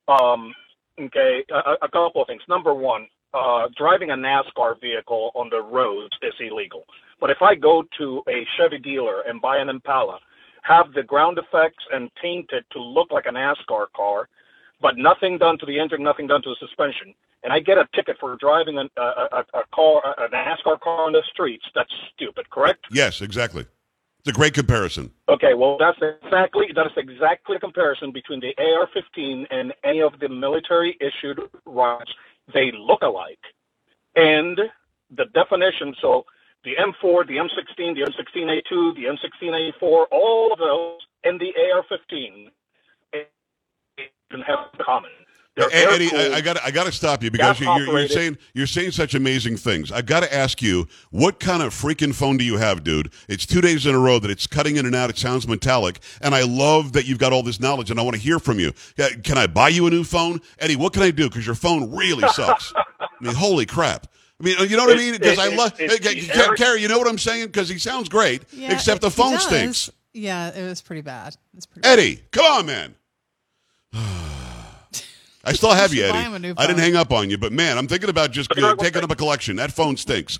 Um, 0.08 0.54
okay, 0.98 1.44
a, 1.50 1.74
a 1.82 1.88
couple 1.88 2.22
of 2.22 2.28
things. 2.28 2.42
Number 2.48 2.72
one, 2.74 3.08
uh, 3.34 3.68
driving 3.76 4.10
a 4.10 4.14
NASCAR 4.16 4.80
vehicle 4.80 5.32
on 5.34 5.50
the 5.50 5.60
roads 5.60 6.16
is 6.22 6.32
illegal. 6.40 6.84
But 7.20 7.30
if 7.30 7.42
I 7.42 7.54
go 7.54 7.84
to 7.98 8.22
a 8.28 8.46
Chevy 8.56 8.78
dealer 8.78 9.22
and 9.22 9.40
buy 9.40 9.58
an 9.58 9.68
Impala, 9.68 10.18
have 10.62 10.92
the 10.94 11.02
ground 11.02 11.38
effects 11.38 11.84
and 11.92 12.10
paint 12.14 12.50
it 12.52 12.64
to 12.72 12.80
look 12.80 13.10
like 13.10 13.26
a 13.26 13.30
NASCAR 13.30 13.86
car, 13.96 14.28
but 14.80 14.96
nothing 14.96 15.38
done 15.38 15.58
to 15.58 15.66
the 15.66 15.78
engine, 15.78 16.02
nothing 16.02 16.26
done 16.26 16.42
to 16.42 16.50
the 16.50 16.56
suspension, 16.60 17.14
and 17.42 17.52
I 17.52 17.60
get 17.60 17.78
a 17.78 17.88
ticket 17.94 18.16
for 18.18 18.36
driving 18.36 18.78
a, 18.78 19.00
a, 19.00 19.02
a, 19.02 19.44
a 19.54 19.62
car, 19.74 20.02
a 20.18 20.28
NASCAR 20.28 20.80
car 20.80 21.06
on 21.06 21.12
the 21.12 21.22
streets, 21.30 21.64
that's 21.74 21.92
stupid, 22.14 22.50
correct? 22.50 22.86
Yes, 22.90 23.20
exactly. 23.20 23.66
It's 24.20 24.28
a 24.28 24.32
great 24.32 24.54
comparison. 24.54 25.12
Okay, 25.28 25.54
well, 25.54 25.76
that's 25.78 25.98
exactly 26.02 26.66
that 26.74 26.86
is 26.86 26.92
exactly 26.96 27.56
the 27.56 27.60
comparison 27.60 28.10
between 28.12 28.40
the 28.40 28.52
AR-15 28.58 29.46
and 29.50 29.72
any 29.84 30.00
of 30.02 30.18
the 30.20 30.28
military-issued 30.28 31.40
rifles. 31.64 32.14
They 32.52 32.72
look 32.72 33.02
alike, 33.02 33.38
and 34.16 34.58
the 35.16 35.26
definition. 35.34 35.94
So 36.00 36.24
the 36.64 36.74
M4, 36.76 37.26
the 37.26 37.36
M16, 37.36 37.94
the 37.94 38.02
M16A2, 38.02 38.94
the 38.96 39.04
M16A4, 39.04 40.06
all 40.10 40.52
of 40.52 40.58
those, 40.58 41.00
and 41.24 41.40
the 41.40 41.52
AR-15 41.56 42.50
can 43.12 43.20
eh, 43.20 44.02
eh, 44.32 44.42
have 44.46 44.84
common. 44.84 45.10
They're 45.58 45.90
Eddie, 45.92 46.04
air-cooled. 46.04 46.32
I, 46.32 46.36
I 46.36 46.40
got 46.40 46.62
I 46.64 46.70
got 46.70 46.84
to 46.84 46.92
stop 46.92 47.22
you 47.22 47.30
because 47.30 47.58
you're, 47.60 47.68
you're 47.70 47.78
Gas-operated. 47.86 48.10
saying 48.12 48.38
you're 48.54 48.66
saying 48.66 48.92
such 48.92 49.14
amazing 49.14 49.56
things. 49.56 49.90
I 49.92 50.02
got 50.02 50.20
to 50.22 50.32
ask 50.34 50.62
you, 50.62 50.86
what 51.10 51.40
kind 51.40 51.62
of 51.62 51.74
freaking 51.74 52.14
phone 52.14 52.36
do 52.36 52.44
you 52.44 52.56
have, 52.58 52.84
dude? 52.84 53.12
It's 53.28 53.44
two 53.44 53.60
days 53.60 53.84
in 53.86 53.94
a 53.94 53.98
row 53.98 54.18
that 54.18 54.30
it's 54.30 54.46
cutting 54.46 54.76
in 54.76 54.86
and 54.86 54.94
out. 54.94 55.10
It 55.10 55.18
sounds 55.18 55.48
metallic, 55.48 55.98
and 56.22 56.34
I 56.34 56.42
love 56.42 56.92
that 56.92 57.06
you've 57.06 57.18
got 57.18 57.32
all 57.32 57.42
this 57.42 57.58
knowledge, 57.60 57.90
and 57.90 57.98
I 57.98 58.02
want 58.02 58.16
to 58.16 58.22
hear 58.22 58.38
from 58.38 58.58
you. 58.58 58.72
Can 59.24 59.36
I 59.36 59.46
buy 59.46 59.68
you 59.70 59.86
a 59.86 59.90
new 59.90 60.04
phone, 60.04 60.40
Eddie? 60.58 60.76
What 60.76 60.92
can 60.92 61.02
I 61.02 61.10
do? 61.10 61.28
Because 61.28 61.44
your 61.44 61.54
phone 61.54 61.94
really 61.96 62.28
sucks. 62.32 62.72
I 62.76 63.06
mean, 63.20 63.34
holy 63.34 63.66
crap. 63.66 64.06
I 64.40 64.44
mean, 64.44 64.56
you 64.70 64.76
know 64.76 64.84
what 64.86 64.94
I 64.96 64.98
mean? 65.00 65.14
Because 65.14 65.38
I 65.40 65.48
love 65.48 65.72
it- 65.80 66.04
hey, 66.04 66.54
Carrie. 66.56 66.80
You 66.80 66.86
know 66.88 66.98
what 66.98 67.08
I'm 67.08 67.18
saying? 67.18 67.46
Because 67.46 67.68
he 67.68 67.78
sounds 67.78 68.08
great, 68.08 68.42
Yeah, 68.52 68.72
except 68.72 69.00
the 69.00 69.10
phone 69.10 69.36
stinks. 69.40 69.90
Yeah, 70.12 70.48
it 70.56 70.64
was 70.68 70.80
pretty 70.80 71.02
bad. 71.02 71.36
It's 71.56 71.66
pretty 71.66 71.80
bad. 71.82 71.98
Eddie, 71.98 72.22
come 72.30 72.44
on, 72.44 72.66
man. 72.66 72.94
I 75.48 75.52
still 75.52 75.72
have 75.72 75.94
you, 75.94 76.04
Eddie. 76.04 76.18
him 76.18 76.44
a 76.44 76.54
I 76.60 76.66
didn't 76.66 76.80
hang 76.80 76.94
up 76.94 77.10
on 77.10 77.30
you, 77.30 77.38
but 77.38 77.52
man, 77.52 77.78
I'm 77.78 77.88
thinking 77.88 78.10
about 78.10 78.32
just 78.32 78.50
uh, 78.56 78.76
taking 78.76 79.02
up 79.02 79.10
a 79.10 79.16
collection. 79.16 79.56
That 79.56 79.72
phone 79.72 79.96
stinks. 79.96 80.38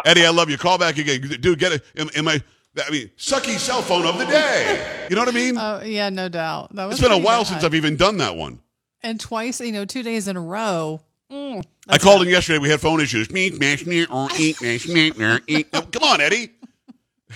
Eddie, 0.06 0.26
I 0.26 0.30
love 0.30 0.50
you. 0.50 0.58
Call 0.58 0.78
back 0.78 0.98
again, 0.98 1.22
dude. 1.22 1.58
Get 1.60 1.72
it? 1.72 1.84
Am, 1.96 2.10
am 2.16 2.28
I? 2.28 2.42
I 2.86 2.92
mean, 2.92 3.10
sucky 3.18 3.58
cell 3.58 3.82
phone 3.82 4.06
of 4.06 4.20
the 4.20 4.26
day. 4.26 5.06
You 5.10 5.16
know 5.16 5.22
what 5.22 5.30
I 5.30 5.32
mean? 5.32 5.58
Oh 5.58 5.82
yeah, 5.82 6.10
no 6.10 6.30
doubt. 6.30 6.76
That 6.76 6.86
was 6.86 7.00
it's 7.00 7.02
been 7.02 7.18
a 7.18 7.24
while 7.24 7.42
bad. 7.42 7.48
since 7.48 7.64
I've 7.64 7.74
even 7.74 7.96
done 7.96 8.18
that 8.18 8.36
one. 8.36 8.60
and 9.02 9.20
twice, 9.20 9.62
you 9.62 9.72
know, 9.72 9.86
two 9.86 10.04
days 10.04 10.28
in 10.28 10.36
a 10.38 10.42
row. 10.42 11.02
Mm, 11.32 11.64
I 11.90 11.98
called 11.98 12.20
bad. 12.20 12.28
in 12.28 12.34
yesterday. 12.34 12.60
We 12.60 12.70
had 12.70 12.80
phone 12.80 13.02
issues. 13.02 13.32
Meet, 13.32 13.60
mash, 13.60 13.86
near, 13.86 14.08
or 14.12 14.28
eat, 14.38 14.62
mash, 14.62 14.88
near, 14.88 15.14
near, 15.14 15.40
eat. 15.48 15.72
Come 15.72 16.04
on, 16.04 16.22
Eddie. 16.22 16.52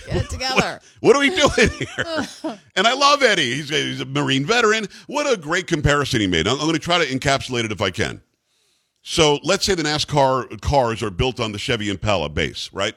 Get 0.05 0.23
it 0.25 0.29
together. 0.29 0.79
What 1.01 1.15
are 1.15 1.19
we 1.19 1.29
doing 1.29 1.69
here? 1.69 2.55
and 2.75 2.87
I 2.87 2.93
love 2.93 3.23
Eddie. 3.23 3.55
He's 3.55 3.71
a, 3.71 3.75
he's 3.75 4.01
a 4.01 4.05
Marine 4.05 4.45
veteran. 4.45 4.87
What 5.07 5.31
a 5.31 5.37
great 5.37 5.67
comparison 5.67 6.21
he 6.21 6.27
made. 6.27 6.47
I'm, 6.47 6.53
I'm 6.53 6.61
going 6.61 6.73
to 6.73 6.79
try 6.79 7.03
to 7.03 7.05
encapsulate 7.05 7.65
it 7.65 7.71
if 7.71 7.81
I 7.81 7.91
can. 7.91 8.21
So 9.03 9.39
let's 9.43 9.65
say 9.65 9.75
the 9.75 9.83
NASCAR 9.83 10.61
cars 10.61 11.01
are 11.01 11.09
built 11.09 11.39
on 11.39 11.51
the 11.51 11.57
Chevy 11.57 11.89
Impala 11.89 12.29
base, 12.29 12.69
right? 12.71 12.95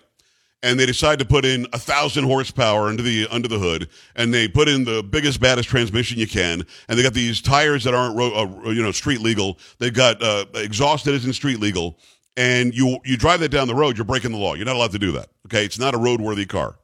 And 0.63 0.79
they 0.79 0.87
decide 0.87 1.19
to 1.19 1.25
put 1.25 1.45
in 1.45 1.67
a 1.73 1.79
thousand 1.79 2.25
horsepower 2.25 2.89
under 2.89 3.03
the 3.03 3.27
under 3.31 3.49
the 3.49 3.59
hood, 3.59 3.89
and 4.17 4.33
they 4.33 4.49
put 4.49 4.67
in 4.67 4.85
the 4.85 5.03
biggest, 5.03 5.39
baddest 5.39 5.69
transmission 5.69 6.19
you 6.19 6.27
can, 6.27 6.65
and 6.89 6.99
they 6.99 7.03
got 7.03 7.13
these 7.13 7.43
tires 7.43 7.85
that 7.85 7.93
aren't 7.93 8.19
uh, 8.19 8.71
you 8.71 8.83
know 8.83 8.91
street 8.91 9.21
legal. 9.21 9.59
They've 9.79 9.93
got 9.93 10.23
uh, 10.23 10.47
exhaust 10.55 11.05
that 11.05 11.13
isn't 11.15 11.35
street 11.35 11.61
legal, 11.61 11.99
and 12.39 12.75
you 12.75 12.99
you 13.05 13.19
drive 13.19 13.41
that 13.41 13.51
down 13.51 13.69
the 13.69 13.75
road, 13.75 13.99
you're 13.99 14.07
breaking 14.07 14.33
the 14.33 14.39
law. 14.39 14.55
You're 14.55 14.65
not 14.65 14.77
allowed 14.77 14.93
to 14.93 14.99
do 14.99 15.13
that. 15.13 15.29
Okay, 15.47 15.67
it's 15.67 15.79
not 15.79 15.95
a 15.95 15.99
roadworthy 15.99 16.49
car. 16.49 16.77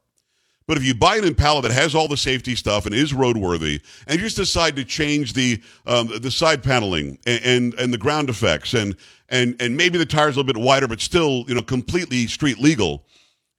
But 0.71 0.77
if 0.77 0.85
you 0.85 0.95
buy 0.95 1.17
an 1.17 1.25
Impala 1.25 1.61
that 1.63 1.73
has 1.73 1.93
all 1.93 2.07
the 2.07 2.15
safety 2.15 2.55
stuff 2.55 2.85
and 2.85 2.95
is 2.95 3.11
roadworthy, 3.11 3.81
and 4.07 4.17
you 4.17 4.25
just 4.25 4.37
decide 4.37 4.77
to 4.77 4.85
change 4.85 5.33
the 5.33 5.61
um, 5.85 6.07
the 6.21 6.31
side 6.31 6.63
paneling 6.63 7.19
and, 7.25 7.43
and 7.43 7.73
and 7.73 7.93
the 7.93 7.97
ground 7.97 8.29
effects 8.29 8.73
and 8.73 8.95
and 9.27 9.61
and 9.61 9.75
maybe 9.75 9.97
the 9.97 10.05
tires 10.05 10.37
a 10.37 10.39
little 10.39 10.53
bit 10.53 10.55
wider, 10.55 10.87
but 10.87 11.01
still 11.01 11.43
you 11.49 11.55
know 11.55 11.61
completely 11.61 12.25
street 12.25 12.57
legal, 12.57 13.03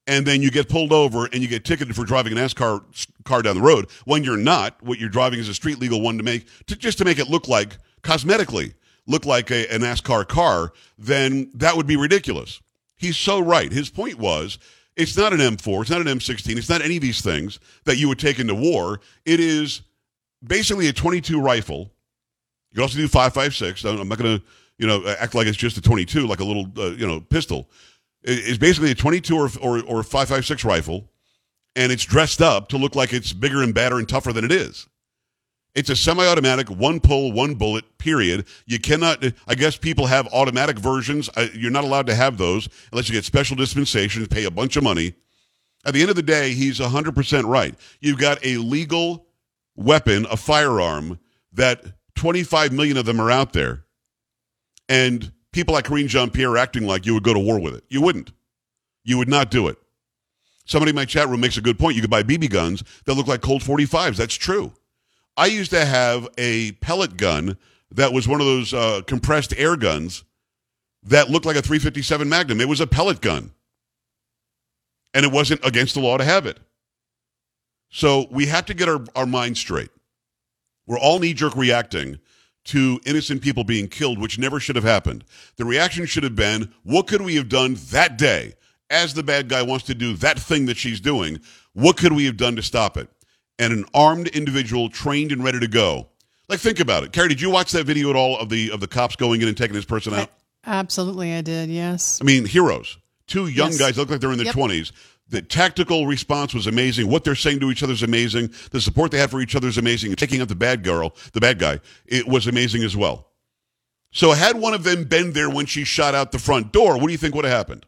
and 0.07 0.25
then 0.25 0.41
you 0.41 0.51
get 0.51 0.71
pulled 0.71 0.91
over 0.91 1.27
and 1.27 1.43
you 1.43 1.49
get 1.49 1.67
ticketed 1.67 1.95
for 1.95 2.07
driving 2.07 2.33
a 2.33 2.37
NASCAR 2.37 2.83
car 3.25 3.43
down 3.43 3.57
the 3.57 3.61
road 3.61 3.91
when 4.07 4.25
you're 4.25 4.39
not. 4.39 4.83
What 4.83 4.99
you're 4.99 5.11
driving 5.11 5.39
is 5.39 5.51
a 5.51 5.55
street 5.55 5.79
legal 5.79 6.01
one 6.01 6.17
to 6.17 6.25
make 6.25 6.47
to, 6.69 6.77
just 6.77 6.97
to 6.97 7.05
make 7.05 7.19
it 7.19 7.29
look 7.29 7.47
like 7.47 7.77
cosmetically 8.03 8.73
look 9.07 9.27
like 9.27 9.51
a, 9.51 9.67
a 9.67 9.79
NASCAR 9.79 10.27
car. 10.27 10.73
Then 10.97 11.51
that 11.57 11.77
would 11.77 11.87
be 11.87 11.97
ridiculous. 11.97 12.63
He's 12.97 13.19
so 13.19 13.39
right. 13.39 13.71
His 13.71 13.91
point 13.91 14.19
was 14.19 14.59
it's 14.97 15.17
not 15.17 15.33
an 15.33 15.41
M4, 15.41 15.83
it's 15.83 15.91
not 15.91 16.01
an 16.01 16.07
M16, 16.07 16.57
it's 16.57 16.69
not 16.69 16.83
any 16.83 16.97
of 16.97 17.03
these 17.03 17.21
things 17.21 17.59
that 17.85 17.97
you 17.97 18.09
would 18.09 18.19
take 18.19 18.39
into 18.39 18.55
war. 18.55 19.01
It 19.25 19.41
is 19.41 19.83
basically 20.47 20.89
a 20.89 20.93
22 20.93 21.41
rifle. 21.41 21.91
You 22.71 22.77
can 22.77 22.83
also 22.83 22.99
do 22.99 23.09
5.56. 23.09 24.01
I'm 24.01 24.09
not 24.09 24.19
going 24.19 24.39
to, 24.39 24.45
you 24.79 24.87
know, 24.87 25.07
act 25.19 25.35
like 25.35 25.47
it's 25.47 25.57
just 25.57 25.77
a 25.77 25.83
22, 25.83 26.27
like 26.27 26.41
a 26.41 26.45
little, 26.45 26.67
uh, 26.79 26.91
you 26.91 27.07
know, 27.07 27.21
pistol. 27.21 27.71
It's 28.25 28.59
basically 28.59 28.93
a 28.93 28.95
22 28.95 29.37
or 29.37 29.51
or, 29.61 29.79
or 29.85 30.03
5.56 30.03 30.65
rifle, 30.65 31.11
and 31.75 31.91
it's 31.91 32.05
dressed 32.05 32.41
up 32.41 32.69
to 32.69 32.77
look 32.77 32.95
like 32.95 33.13
it's 33.13 33.33
bigger 33.33 33.63
and 33.63 33.75
badder 33.75 33.99
and 33.99 34.09
tougher 34.09 34.33
than 34.33 34.45
it 34.45 34.53
is. 34.53 34.87
It's 35.75 35.89
a 35.89 35.97
semi-automatic, 35.97 36.69
one 36.69 37.01
pull, 37.01 37.33
one 37.33 37.55
bullet. 37.55 37.85
Period. 37.99 38.47
You 38.67 38.79
cannot. 38.79 39.25
I 39.47 39.55
guess 39.55 39.77
people 39.77 40.07
have 40.07 40.27
automatic 40.33 40.79
versions. 40.79 41.31
Uh, 41.35 41.47
You're 41.55 41.71
not 41.71 41.85
allowed 41.85 42.07
to 42.09 42.15
have 42.15 42.37
those 42.37 42.69
unless 42.91 43.09
you 43.09 43.15
get 43.15 43.25
special 43.25 43.57
dispensations, 43.57 44.29
pay 44.29 44.45
a 44.45 44.51
bunch 44.51 44.77
of 44.77 44.83
money. 44.83 45.15
At 45.85 45.95
the 45.95 46.01
end 46.01 46.11
of 46.11 46.17
the 46.17 46.23
day, 46.23 46.53
he's 46.53 46.79
100% 46.79 47.45
right. 47.45 47.75
You've 48.01 48.19
got 48.19 48.45
a 48.45 48.59
legal 48.59 49.27
weapon, 49.75 50.27
a 50.31 50.37
firearm 50.37 51.19
that 51.53 51.85
25 52.17 52.73
million 52.73 52.97
of 52.97 53.07
them 53.07 53.21
are 53.21 53.31
out 53.31 53.53
there, 53.53 53.85
and 54.89 55.33
people 55.53 55.75
like 55.75 55.87
Karine 55.87 56.07
Jean 56.07 56.31
Pierre 56.31 56.57
acting 56.57 56.87
like 56.87 57.07
you 57.07 57.15
would 57.15 57.25
go 57.25 57.35
to 57.35 57.41
war 57.41 57.59
with 57.59 57.75
it. 57.75 57.85
You 57.89 58.01
wouldn't. 58.01 58.33
You 59.05 59.19
would 59.19 59.29
not 59.29 59.51
do 59.51 59.69
it. 59.69 59.79
Somebody 60.65 60.91
in 60.91 60.97
my 60.97 61.05
chat 61.05 61.29
room 61.29 61.41
makes 61.41 61.57
a 61.57 61.61
good 61.61 61.79
point. 61.79 61.97
You 61.97 62.03
could 62.03 62.11
buy 62.11 62.23
BB 62.23 62.51
guns 62.51 62.85
that 63.05 63.15
look 63.15 63.27
like 63.27 63.41
Colt 63.41 63.63
45s. 63.63 64.17
That's 64.17 64.35
true. 64.35 64.73
I 65.37 65.47
used 65.47 65.71
to 65.71 65.85
have 65.85 66.29
a 66.37 66.73
pellet 66.73 67.17
gun 67.17 67.57
that 67.91 68.13
was 68.13 68.29
one 68.29 68.41
of 68.41 68.47
those 68.47 68.75
uh, 68.75 69.03
compressed 69.07 69.55
air 69.57 69.77
guns 69.77 70.25
that 71.05 71.31
looked 71.31 71.47
like 71.47 71.57
a 71.57 71.63
357 71.63 72.29
Magnum. 72.29 72.61
It 72.61 72.69
was 72.69 72.81
a 72.81 72.87
pellet 72.87 73.21
gun. 73.21 73.53
And 75.15 75.27
it 75.27 75.33
wasn't 75.33 75.65
against 75.65 75.95
the 75.95 76.01
law 76.01 76.17
to 76.17 76.25
have 76.25 76.47
it. 76.47 76.59
So 77.91 78.27
we 78.31 78.47
have 78.47 78.67
to 78.67 78.75
get 78.75 78.89
our, 78.89 79.05
our 79.15 79.27
minds 79.27 79.61
straight. 79.61 79.91
We're 80.87 80.99
all 80.99 81.19
knee 81.19 81.35
jerk 81.35 81.55
reacting 81.55 82.19
to 82.65 83.01
innocent 83.05 83.43
people 83.43 83.65
being 83.65 83.89
killed, 83.89 84.19
which 84.19 84.39
never 84.39 84.59
should 84.61 84.77
have 84.77 84.85
happened. 84.85 85.25
The 85.57 85.65
reaction 85.65 86.07
should 86.07 86.23
have 86.23 86.37
been 86.37 86.73
what 86.83 87.07
could 87.07 87.21
we 87.21 87.35
have 87.37 87.49
done 87.49 87.77
that 87.91 88.17
day 88.17 88.55
as 88.89 89.15
the 89.15 89.23
bad 89.23 89.49
guy 89.49 89.63
wants 89.63 89.85
to 89.87 89.95
do 89.95 90.15
that 90.15 90.39
thing 90.39 90.67
that 90.67 90.77
she's 90.77 91.01
doing? 91.01 91.41
What 91.73 91.97
could 91.97 92.13
we 92.13 92.25
have 92.27 92.37
done 92.37 92.57
to 92.57 92.63
stop 92.63 92.97
it? 92.97 93.09
And 93.63 93.73
an 93.73 93.85
armed 93.95 94.29
individual 94.29 94.89
trained 94.89 95.31
and 95.33 95.45
ready 95.45 95.61
to 95.61 95.69
go. 95.69 96.09
Like 96.49 96.59
think 96.61 96.81
about 96.81 97.05
it. 97.05 97.13
Carrie, 97.13 97.29
did 97.29 97.41
you 97.41 97.49
watch 97.51 97.71
that 97.73 97.85
video 97.87 98.11
at 98.11 98.17
all 98.17 98.39
of 98.39 98.49
the 98.49 98.71
of 98.73 98.81
the 98.81 98.89
cops 98.89 99.15
going 99.17 99.41
in 99.41 99.49
and 99.49 99.57
taking 99.57 99.75
this 99.75 99.85
person 99.85 100.13
out? 100.15 100.31
Absolutely, 100.67 101.33
I 101.33 101.41
did. 101.43 101.71
Yes. 101.71 102.19
I 102.21 102.25
mean, 102.25 102.45
heroes. 102.45 102.99
Two 103.27 103.47
young 103.47 103.71
Yes. 103.71 103.79
guys 103.79 103.97
look 103.97 104.11
like 104.11 104.21
they're 104.21 104.33
in 104.33 104.37
their 104.39 104.47
Yep. 104.47 104.55
twenties. 104.55 104.93
The 105.29 105.41
tactical 105.41 106.07
response 106.07 106.53
was 106.53 106.67
amazing. 106.67 107.09
What 107.09 107.25
they're 107.25 107.35
saying 107.35 107.61
to 107.61 107.71
each 107.71 107.83
other 107.83 107.93
is 107.95 108.03
amazing. 108.03 108.53
The 108.73 108.81
support 108.81 109.13
they 109.13 109.19
had 109.19 109.31
for 109.31 109.41
each 109.41 109.55
other 109.55 109.69
is 109.69 109.79
amazing. 109.79 110.15
Taking 110.17 110.41
out 110.43 110.49
the 110.49 110.55
bad 110.55 110.83
girl, 110.85 111.15
the 111.33 111.41
bad 111.41 111.59
guy, 111.59 111.79
it 112.07 112.27
was 112.29 112.47
amazing 112.47 112.83
as 112.83 112.97
well. 112.97 113.29
So 114.11 114.33
had 114.33 114.57
one 114.59 114.75
of 114.75 114.85
them 114.85 115.05
been 115.05 115.33
there 115.33 115.49
when 115.49 115.65
she 115.67 115.85
shot 115.85 116.15
out 116.15 116.33
the 116.33 116.39
front 116.39 116.73
door, 116.73 116.95
what 116.99 117.07
do 117.07 117.13
you 117.13 117.19
think 117.19 117.35
would 117.35 117.45
have 117.47 117.55
happened? 117.57 117.87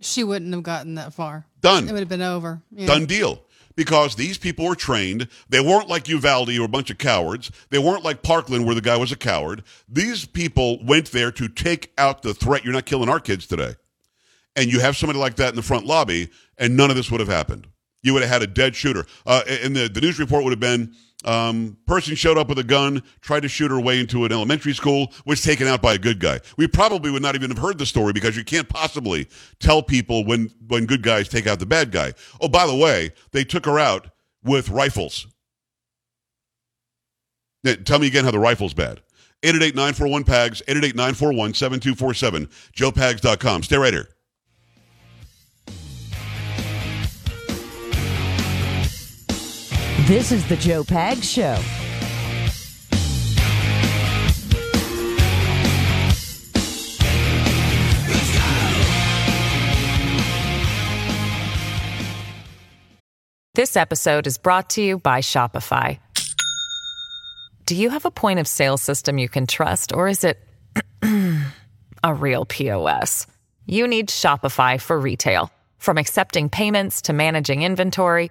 She 0.00 0.22
wouldn't 0.24 0.54
have 0.54 0.62
gotten 0.62 0.94
that 0.94 1.12
far. 1.12 1.44
Done. 1.60 1.88
It 1.88 1.92
would 1.92 1.98
have 2.00 2.08
been 2.08 2.22
over. 2.22 2.62
Yeah. 2.70 2.86
Done 2.86 3.06
deal. 3.06 3.42
Because 3.78 4.16
these 4.16 4.38
people 4.38 4.64
were 4.64 4.74
trained. 4.74 5.28
They 5.48 5.60
weren't 5.60 5.88
like 5.88 6.08
Uvalde 6.08 6.50
or 6.58 6.64
a 6.64 6.68
bunch 6.68 6.90
of 6.90 6.98
cowards. 6.98 7.52
They 7.70 7.78
weren't 7.78 8.02
like 8.02 8.24
Parkland 8.24 8.66
where 8.66 8.74
the 8.74 8.80
guy 8.80 8.96
was 8.96 9.12
a 9.12 9.16
coward. 9.16 9.62
These 9.88 10.24
people 10.24 10.84
went 10.84 11.12
there 11.12 11.30
to 11.30 11.48
take 11.48 11.92
out 11.96 12.22
the 12.22 12.34
threat. 12.34 12.64
You're 12.64 12.72
not 12.72 12.86
killing 12.86 13.08
our 13.08 13.20
kids 13.20 13.46
today. 13.46 13.76
And 14.56 14.72
you 14.72 14.80
have 14.80 14.96
somebody 14.96 15.20
like 15.20 15.36
that 15.36 15.50
in 15.50 15.54
the 15.54 15.62
front 15.62 15.86
lobby, 15.86 16.28
and 16.58 16.76
none 16.76 16.90
of 16.90 16.96
this 16.96 17.08
would 17.12 17.20
have 17.20 17.28
happened. 17.28 17.68
You 18.02 18.12
would 18.14 18.22
have 18.22 18.30
had 18.30 18.42
a 18.42 18.46
dead 18.46 18.76
shooter. 18.76 19.04
Uh, 19.26 19.42
and 19.48 19.74
the, 19.74 19.88
the 19.88 20.00
news 20.00 20.18
report 20.18 20.44
would 20.44 20.52
have 20.52 20.60
been 20.60 20.94
um, 21.24 21.76
person 21.86 22.14
showed 22.14 22.38
up 22.38 22.48
with 22.48 22.58
a 22.58 22.64
gun, 22.64 23.02
tried 23.20 23.40
to 23.40 23.48
shoot 23.48 23.70
her 23.70 23.80
way 23.80 23.98
into 23.98 24.24
an 24.24 24.32
elementary 24.32 24.72
school, 24.72 25.12
was 25.26 25.42
taken 25.42 25.66
out 25.66 25.82
by 25.82 25.94
a 25.94 25.98
good 25.98 26.20
guy. 26.20 26.40
We 26.56 26.68
probably 26.68 27.10
would 27.10 27.22
not 27.22 27.34
even 27.34 27.50
have 27.50 27.58
heard 27.58 27.78
the 27.78 27.86
story 27.86 28.12
because 28.12 28.36
you 28.36 28.44
can't 28.44 28.68
possibly 28.68 29.28
tell 29.58 29.82
people 29.82 30.24
when, 30.24 30.50
when 30.68 30.86
good 30.86 31.02
guys 31.02 31.28
take 31.28 31.46
out 31.46 31.58
the 31.58 31.66
bad 31.66 31.90
guy. 31.90 32.12
Oh, 32.40 32.48
by 32.48 32.66
the 32.66 32.74
way, 32.74 33.10
they 33.32 33.42
took 33.42 33.66
her 33.66 33.78
out 33.78 34.10
with 34.44 34.68
rifles. 34.68 35.26
Tell 37.84 37.98
me 37.98 38.06
again 38.06 38.24
how 38.24 38.30
the 38.30 38.38
rifle's 38.38 38.72
bad. 38.72 39.00
888-941-PAGS, 39.42 40.62
888-941-7247, 40.68 42.48
joepags.com. 42.74 43.62
Stay 43.62 43.76
right 43.76 43.92
here. 43.92 44.08
This 50.08 50.32
is 50.32 50.48
the 50.48 50.56
Joe 50.56 50.84
Pags 50.84 51.22
Show. 51.22 51.58
This 63.54 63.76
episode 63.76 64.26
is 64.26 64.38
brought 64.38 64.70
to 64.70 64.80
you 64.80 64.98
by 64.98 65.20
Shopify. 65.20 65.98
Do 67.66 67.76
you 67.76 67.90
have 67.90 68.06
a 68.06 68.10
point 68.10 68.38
of 68.38 68.48
sale 68.48 68.78
system 68.78 69.18
you 69.18 69.28
can 69.28 69.46
trust, 69.46 69.92
or 69.92 70.08
is 70.08 70.24
it 70.24 70.38
a 72.02 72.14
real 72.14 72.46
POS? 72.46 73.26
You 73.66 73.86
need 73.86 74.08
Shopify 74.08 74.80
for 74.80 74.98
retail. 74.98 75.50
From 75.76 75.98
accepting 75.98 76.48
payments 76.48 77.02
to 77.02 77.12
managing 77.12 77.62
inventory, 77.62 78.30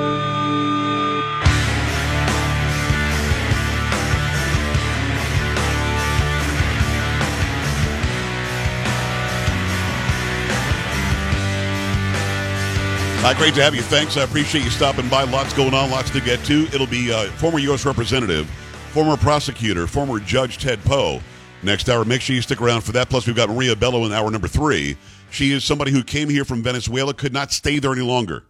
Uh, 13.23 13.35
great 13.35 13.53
to 13.53 13.61
have 13.61 13.75
you. 13.75 13.83
Thanks. 13.83 14.17
I 14.17 14.23
appreciate 14.23 14.63
you 14.63 14.71
stopping 14.71 15.07
by. 15.07 15.23
Lots 15.25 15.53
going 15.53 15.75
on, 15.75 15.91
lots 15.91 16.09
to 16.09 16.21
get 16.21 16.43
to. 16.45 16.63
It'll 16.73 16.87
be 16.87 17.13
uh, 17.13 17.25
former 17.33 17.59
U.S. 17.59 17.85
Representative, 17.85 18.49
former 18.93 19.15
prosecutor, 19.15 19.85
former 19.85 20.19
Judge 20.19 20.57
Ted 20.57 20.83
Poe 20.85 21.21
next 21.61 21.87
hour. 21.87 22.03
Make 22.03 22.21
sure 22.21 22.35
you 22.35 22.41
stick 22.41 22.59
around 22.59 22.81
for 22.81 22.93
that. 22.93 23.11
Plus, 23.11 23.27
we've 23.27 23.35
got 23.35 23.47
Maria 23.47 23.75
Bello 23.75 24.05
in 24.05 24.11
hour 24.11 24.31
number 24.31 24.47
three. 24.47 24.97
She 25.29 25.51
is 25.51 25.63
somebody 25.63 25.91
who 25.91 26.03
came 26.03 26.29
here 26.29 26.43
from 26.43 26.63
Venezuela, 26.63 27.13
could 27.13 27.31
not 27.31 27.51
stay 27.51 27.77
there 27.77 27.91
any 27.91 28.01
longer. 28.01 28.43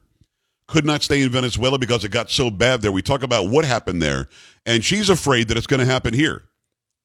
Could 0.68 0.86
not 0.86 1.04
stay 1.04 1.22
in 1.22 1.30
Venezuela 1.30 1.78
because 1.78 2.06
it 2.06 2.12
got 2.12 2.32
so 2.32 2.50
bad 2.50 2.82
there. 2.82 2.94
We 2.94 3.02
talk 3.02 3.24
about 3.24 3.50
what 3.50 3.66
happened 3.66 4.02
there, 4.02 4.30
and 4.66 4.86
she's 4.86 5.10
afraid 5.10 5.50
that 5.50 5.58
it's 5.58 5.68
going 5.68 5.82
to 5.82 5.86
happen 5.86 6.14
here. 6.14 6.44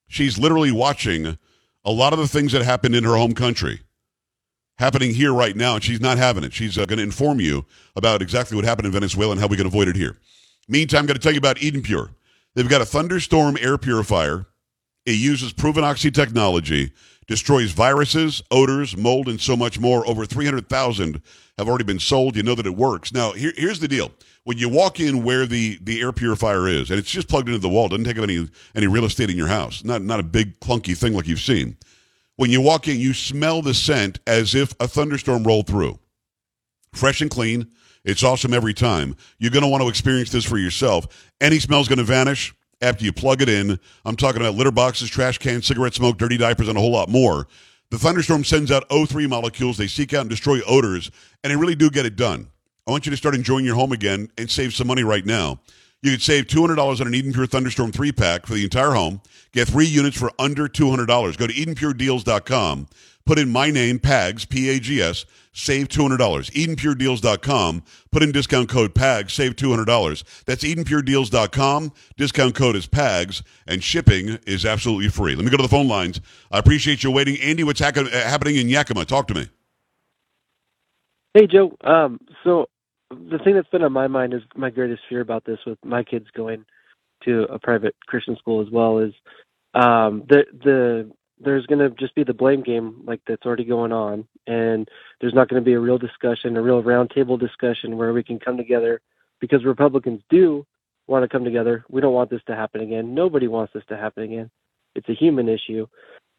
She's 0.07 0.39
literally 0.39 0.71
watching 0.71 1.37
a 1.85 1.91
lot 1.91 2.13
of 2.13 2.21
the 2.21 2.29
things 2.29 2.53
that 2.53 2.63
happened 2.63 2.95
in 2.95 3.03
her 3.03 3.17
home 3.17 3.35
country 3.35 3.81
happening 4.79 5.15
here 5.15 5.33
right 5.33 5.57
now, 5.57 5.75
and 5.75 5.85
she's 5.85 6.01
not 6.01 6.19
having 6.19 6.45
it. 6.45 6.53
She's 6.53 6.79
uh, 6.79 6.87
going 6.87 6.99
to 6.99 7.03
inform 7.03 7.41
you 7.41 7.65
about 7.95 8.23
exactly 8.23 8.57
what 8.57 8.65
happened 8.65 8.87
in 8.87 8.93
Venezuela 8.93 9.33
and 9.33 9.41
how 9.41 9.47
we 9.47 9.57
can 9.57 9.67
avoid 9.67 9.89
it 9.89 9.97
here. 9.97 10.17
Meantime, 10.69 11.01
I'm 11.01 11.07
going 11.07 11.17
to 11.17 11.23
tell 11.23 11.33
you 11.33 11.39
about 11.39 11.63
Eden 11.63 11.83
Pure. 11.83 12.11
They've 12.55 12.69
got 12.69 12.81
a 12.81 12.87
thunderstorm 12.87 13.57
air 13.61 13.79
purifier. 13.79 14.47
It 15.05 15.13
uses 15.13 15.53
proven 15.53 15.85
oxy 15.85 16.11
technology, 16.11 16.93
destroys 17.29 17.71
viruses, 17.71 18.43
odors, 18.51 18.97
mold, 18.97 19.29
and 19.29 19.41
so 19.41 19.57
much 19.57 19.79
more. 19.79 20.07
Over 20.09 20.27
300,000 20.27 21.23
have 21.59 21.69
already 21.69 21.85
been 21.85 22.01
sold. 22.01 22.35
You 22.35 22.43
know 22.43 22.55
that 22.57 22.67
it 22.67 22.77
works. 22.77 23.13
Now, 23.13 23.33
here, 23.33 23.53
here's 23.57 23.79
the 23.79 23.89
deal. 23.89 24.11
When 24.45 24.59
you 24.59 24.69
walk 24.69 25.01
in 25.01 25.23
where 25.23 25.47
the, 25.47 25.79
the 25.83 26.01
air 26.01 26.13
purifier 26.13 26.69
is, 26.69 26.91
and 26.91 26.99
it's 26.99 27.11
just 27.11 27.29
plugged 27.29 27.49
into 27.49 27.61
the 27.61 27.69
wall, 27.69 27.89
doesn't 27.89 28.05
take 28.05 28.19
up 28.19 28.25
any, 28.25 28.49
any 28.75 28.87
real 28.87 29.05
estate 29.05 29.31
in 29.31 29.37
your 29.37 29.49
house, 29.49 29.85
not, 29.85 30.03
not 30.03 30.21
a 30.21 30.25
big 30.25 30.59
clunky 30.61 30.97
thing 30.97 31.15
like 31.15 31.27
you've 31.27 31.41
seen. 31.41 31.77
When 32.37 32.51
you 32.51 32.61
walk 32.61 32.87
in, 32.87 33.01
you 33.01 33.15
smell 33.15 33.63
the 33.63 33.75
scent 33.75 34.21
as 34.27 34.55
if 34.55 34.75
a 34.79 34.87
thunderstorm 34.87 35.45
rolled 35.45 35.67
through. 35.67 35.99
Fresh 36.93 37.23
and 37.23 37.31
clean. 37.31 37.71
It's 38.05 38.23
awesome 38.23 38.53
every 38.53 38.75
time. 38.75 39.17
You're 39.39 39.51
going 39.51 39.63
to 39.63 39.69
want 39.69 39.83
to 39.83 39.89
experience 39.89 40.31
this 40.31 40.45
for 40.45 40.59
yourself. 40.59 41.33
Any 41.41 41.59
smell's 41.59 41.89
going 41.89 41.99
to 41.99 42.05
vanish 42.05 42.55
after 42.81 43.05
you 43.05 43.13
plug 43.13 43.41
it 43.41 43.49
in. 43.49 43.81
I'm 44.05 44.17
talking 44.17 44.41
about 44.41 44.55
litter 44.55 44.71
boxes, 44.71 45.09
trash 45.09 45.39
cans, 45.39 45.67
cigarette 45.67 45.95
smoke, 45.95 46.19
dirty 46.19 46.37
diapers, 46.37 46.69
and 46.69 46.77
a 46.77 46.81
whole 46.81 46.93
lot 46.93 47.09
more. 47.09 47.49
The 47.91 47.99
thunderstorm 47.99 48.45
sends 48.45 48.71
out 48.71 48.89
O3 48.91 49.29
molecules. 49.29 49.79
They 49.79 49.87
seek 49.87 50.13
out 50.13 50.23
and 50.23 50.31
destroy 50.31 50.61
odors, 50.67 51.11
and 51.43 51.51
they 51.51 51.57
really 51.57 51.75
do 51.75 51.89
get 51.89 52.07
it 52.07 52.17
done. 52.17 52.49
I 52.87 52.91
want 52.91 53.07
you 53.07 53.11
to 53.11 53.17
start 53.17 53.35
enjoying 53.35 53.65
your 53.65 53.77
home 53.77 53.93
again 53.93 54.29
and 54.37 54.51
save 54.51 54.75
some 54.75 54.87
money 54.87 55.03
right 55.05 55.25
now. 55.25 55.61
You 56.03 56.13
could 56.13 56.23
save 56.23 56.47
$200 56.47 57.01
on 57.01 57.07
an 57.07 57.15
Eden 57.15 57.33
Pure 57.33 57.47
Thunderstorm 57.47 57.91
3 57.93 58.13
pack 58.13 58.47
for 58.47 58.55
the 58.55 58.65
entire 58.65 58.93
home. 58.93 59.21
Get 59.53 59.69
three 59.69 59.87
units 59.87 60.19
for 60.19 60.31
under 60.39 60.69
$200. 60.69 61.07
Go 61.39 61.47
to 61.47 61.53
EdenPureDeals.com. 61.53 62.87
Put 63.25 63.41
in 63.41 63.51
my 63.51 63.71
name, 63.71 63.99
PAGS, 63.99 64.45
P 64.45 64.71
A 64.71 64.79
G 64.79 65.03
S, 65.03 65.25
save 65.53 65.89
$200. 65.89 66.17
EdenPureDeals.com. 66.53 67.83
Put 68.13 68.23
in 68.23 68.31
discount 68.31 68.69
code 68.69 68.95
PAGS, 68.95 69.33
save 69.33 69.57
$200. 69.57 70.45
That's 70.45 70.63
EdenPureDeals.com. 70.63 71.93
Discount 72.17 72.55
code 72.55 72.77
is 72.77 72.87
PAGS, 72.87 73.43
and 73.67 73.83
shipping 73.83 74.39
is 74.47 74.65
absolutely 74.65 75.09
free. 75.09 75.35
Let 75.35 75.45
me 75.45 75.51
go 75.51 75.57
to 75.57 75.63
the 75.65 75.69
phone 75.69 75.89
lines. 75.89 76.21
I 76.53 76.59
appreciate 76.59 77.03
you 77.03 77.11
waiting. 77.11 77.37
Andy, 77.41 77.65
what's 77.65 77.81
ha- 77.81 77.91
happening 78.13 78.57
in 78.57 78.69
Yakima? 78.69 79.05
Talk 79.07 79.27
to 79.29 79.35
me. 79.35 79.49
Hey, 81.35 81.49
Joe. 81.49 81.77
Um, 81.83 82.21
so 82.45 82.67
the 83.11 83.39
thing 83.45 83.55
that's 83.55 83.69
been 83.69 83.83
on 83.83 83.93
my 83.93 84.09
mind 84.09 84.35
is 84.35 84.43
my 84.55 84.71
greatest 84.71 85.03
fear 85.09 85.21
about 85.21 85.45
this 85.45 85.59
with 85.67 85.79
my 85.85 86.03
kids 86.03 86.27
going 86.37 86.65
to 87.25 87.45
a 87.45 87.59
private 87.59 87.95
Christian 88.07 88.37
school 88.37 88.61
as 88.61 88.71
well 88.71 88.99
is 88.99 89.13
um, 89.75 90.25
the 90.29 90.45
the 90.65 91.11
there's 91.39 91.67
going 91.67 91.79
to 91.79 91.91
just 91.91 92.15
be 92.15 92.25
the 92.25 92.33
blame 92.33 92.63
game 92.63 93.03
like 93.05 93.21
that's 93.27 93.45
already 93.45 93.65
going 93.65 93.93
on, 93.93 94.27
and 94.47 94.89
there's 95.21 95.35
not 95.35 95.49
going 95.49 95.63
to 95.63 95.65
be 95.65 95.75
a 95.75 95.81
real 95.81 95.99
discussion, 95.99 96.57
a 96.57 96.63
real 96.63 96.83
roundtable 96.83 97.39
discussion 97.39 97.97
where 97.97 98.13
we 98.13 98.23
can 98.23 98.39
come 98.39 98.57
together 98.57 99.01
because 99.41 99.65
Republicans 99.65 100.23
do 100.31 100.67
want 101.07 101.23
to 101.23 101.29
come 101.29 101.45
together. 101.45 101.85
We 101.91 102.01
don't 102.01 102.15
want 102.15 102.31
this 102.31 102.41
to 102.47 102.57
happen 102.57 102.81
again. 102.81 103.15
Nobody 103.15 103.49
wants 103.49 103.75
this 103.75 103.85
to 103.89 103.97
happen 103.97 104.25
again. 104.25 104.51
It's 104.95 105.09
a 105.09 105.15
human 105.15 105.49
issue, 105.49 105.87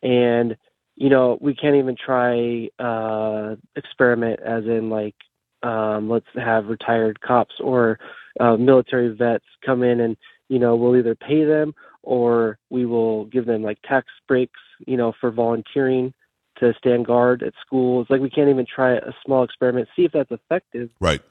and 0.02 0.58
you 0.96 1.10
know 1.10 1.38
we 1.40 1.56
can't 1.56 1.76
even 1.76 1.96
try 1.96 2.70
uh, 2.80 3.56
experiment 3.76 4.40
as 4.42 4.66
in 4.66 4.90
like 4.90 5.16
um, 5.64 6.10
let's 6.10 6.28
have 6.36 6.68
retired 6.68 7.20
cops 7.22 7.56
or 7.60 8.00
uh, 8.40 8.56
military 8.58 9.16
vets 9.16 9.46
come 9.66 9.84
in 9.84 10.00
and 10.00 10.18
you 10.50 10.60
know 10.60 10.76
we'll 10.76 10.96
either 10.96 11.16
pay 11.16 11.44
them 11.44 11.74
or 12.04 12.58
we 12.70 12.86
will 12.86 13.26
give 13.26 13.46
them 13.46 13.64
like 13.64 13.80
tax 13.82 14.08
breaks 14.28 14.60
you 14.86 14.98
know 14.98 15.14
for 15.20 15.31
volunteering 15.31 16.14
to 16.60 16.74
stand 16.77 17.05
guard 17.05 17.44
at 17.44 17.53
schools. 17.66 18.08
Like 18.10 18.22
we 18.22 18.29
can't 18.29 18.50
even 18.50 18.66
try 18.66 18.94
a 18.94 19.12
small 19.25 19.44
experiment 19.44 19.88
see 19.96 20.05
if 20.05 20.12
that's 20.12 20.31
effective. 20.31 20.90
Right. 21.00 21.22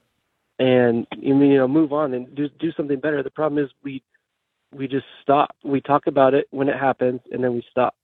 and 0.59 1.07
you 1.18 1.35
know 1.35 1.68
move 1.68 1.92
on 1.92 2.14
and 2.14 2.35
do 2.35 2.48
do 2.48 2.72
something 2.72 2.98
better. 3.00 3.22
The 3.22 3.31
problem 3.31 3.62
is 3.64 3.70
we 3.83 4.03
we 4.72 4.88
just 4.88 5.07
stop. 5.22 5.55
We 5.64 5.81
talk 5.81 6.07
about 6.07 6.35
it 6.35 6.48
when 6.50 6.68
it 6.68 6.77
happens 6.77 7.20
and 7.31 7.42
then 7.42 7.55
we 7.55 7.64
stop. 7.70 7.94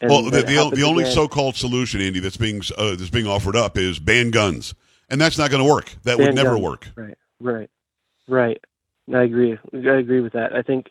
And 0.00 0.10
well, 0.10 0.22
the, 0.22 0.42
the, 0.42 0.70
the 0.74 0.82
only 0.84 1.04
again- 1.04 1.14
so-called 1.14 1.56
solution, 1.56 2.00
Andy, 2.00 2.20
that's 2.20 2.36
being 2.36 2.62
uh, 2.76 2.90
that's 2.90 3.10
being 3.10 3.26
offered 3.26 3.56
up 3.56 3.76
is 3.76 3.98
ban 3.98 4.30
guns, 4.30 4.74
and 5.08 5.20
that's 5.20 5.38
not 5.38 5.50
going 5.50 5.62
to 5.62 5.68
work. 5.70 5.94
That 6.04 6.18
would 6.18 6.34
never 6.34 6.58
work. 6.58 6.88
Right, 6.96 7.16
right, 7.40 7.70
right. 8.28 8.60
I 9.14 9.22
agree. 9.22 9.58
I 9.72 9.94
agree 9.98 10.20
with 10.20 10.34
that. 10.34 10.54
I 10.54 10.62
think 10.62 10.86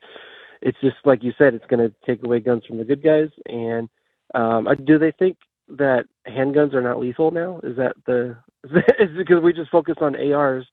it's 0.61 0.77
just 0.81 0.95
like 1.05 1.23
you 1.23 1.33
said. 1.37 1.53
It's 1.53 1.65
going 1.67 1.87
to 1.87 1.93
take 2.05 2.23
away 2.23 2.39
guns 2.39 2.65
from 2.65 2.77
the 2.77 2.85
good 2.85 3.03
guys. 3.03 3.29
And 3.45 3.89
um, 4.33 4.67
I- 4.67 4.75
do 4.75 4.97
they 4.97 5.11
think 5.11 5.37
that 5.69 6.05
handguns 6.27 6.73
are 6.73 6.81
not 6.81 6.99
lethal 6.99 7.31
now? 7.31 7.59
Is 7.63 7.77
that 7.77 7.95
the? 8.05 8.37
Is 8.63 8.71
it 8.99 9.17
because 9.17 9.41
we 9.41 9.53
just 9.53 9.69
focus 9.69 9.95
on 10.01 10.15
ARs 10.15 10.65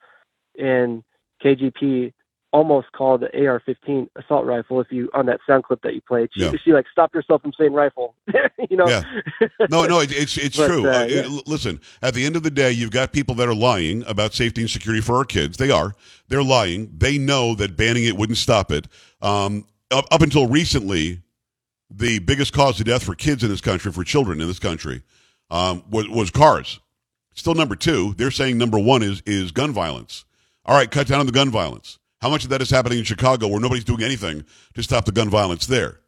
and 0.58 1.04
KGP 1.44 2.12
almost 2.54 2.86
called 2.92 3.20
the 3.20 3.46
AR-15 3.46 4.08
assault 4.16 4.46
rifle. 4.46 4.80
If 4.80 4.86
you 4.92 5.10
on 5.12 5.26
that 5.26 5.40
sound 5.46 5.64
clip 5.64 5.82
that 5.82 5.92
you 5.94 6.00
played, 6.00 6.30
she, 6.32 6.42
Yeah. 6.44 6.52
she 6.64 6.72
like 6.72 6.86
stopped 6.90 7.12
herself 7.14 7.42
from 7.42 7.52
saying 7.58 7.72
rifle. 7.72 8.14
you 8.70 8.76
know. 8.76 8.86
Yeah. 8.88 9.02
No, 9.70 9.84
no, 9.86 9.98
it, 10.00 10.12
it's 10.12 10.38
it's 10.38 10.56
But, 10.62 10.68
true. 10.68 10.88
uh, 10.88 11.00
Uh, 11.00 11.04
yeah. 11.06 11.38
listen, 11.46 11.80
at 12.00 12.14
the 12.14 12.24
end 12.24 12.36
of 12.36 12.44
the 12.44 12.52
day, 12.52 12.70
you've 12.70 12.92
got 12.92 13.12
people 13.12 13.34
that 13.34 13.48
are 13.48 13.54
lying 13.54 14.04
about 14.06 14.34
safety 14.34 14.60
and 14.60 14.70
security 14.70 15.02
for 15.02 15.16
our 15.16 15.24
kids. 15.24 15.56
They 15.56 15.70
are. 15.72 15.94
They're 16.28 16.44
lying. 16.44 16.92
They 16.96 17.18
know 17.18 17.54
that 17.56 17.76
banning 17.76 18.04
it 18.04 18.16
wouldn't 18.16 18.38
stop 18.38 18.70
it. 18.70 18.86
Um, 19.20 19.66
up, 19.90 20.06
up 20.12 20.22
until 20.22 20.46
recently, 20.46 21.22
the 21.90 22.20
biggest 22.20 22.52
cause 22.52 22.78
of 22.78 22.86
death 22.86 23.02
for 23.02 23.14
kids 23.16 23.42
in 23.42 23.50
this 23.50 23.60
country, 23.60 23.90
for 23.92 24.04
children 24.04 24.40
in 24.40 24.46
this 24.46 24.58
country, 24.60 25.02
um, 25.50 25.82
was, 25.90 26.08
was 26.08 26.30
cars. 26.30 26.78
Still 27.34 27.54
number 27.54 27.74
two. 27.74 28.14
They're 28.16 28.30
saying 28.30 28.58
number 28.58 28.78
one 28.78 29.02
is 29.02 29.20
is 29.26 29.50
gun 29.50 29.72
violence. 29.72 30.24
All 30.64 30.76
right, 30.76 30.88
cut 30.90 31.08
down 31.08 31.18
on 31.20 31.26
the 31.26 31.32
gun 31.32 31.50
violence. 31.50 31.98
How 32.20 32.30
much 32.30 32.44
of 32.44 32.50
that 32.50 32.62
is 32.62 32.70
happening 32.70 32.98
in 32.98 33.04
Chicago, 33.04 33.48
where 33.48 33.60
nobody's 33.60 33.84
doing 33.84 34.02
anything 34.02 34.44
to 34.74 34.82
stop 34.82 35.04
the 35.04 35.12
gun 35.12 35.28
violence 35.28 35.66
there? 35.66 36.00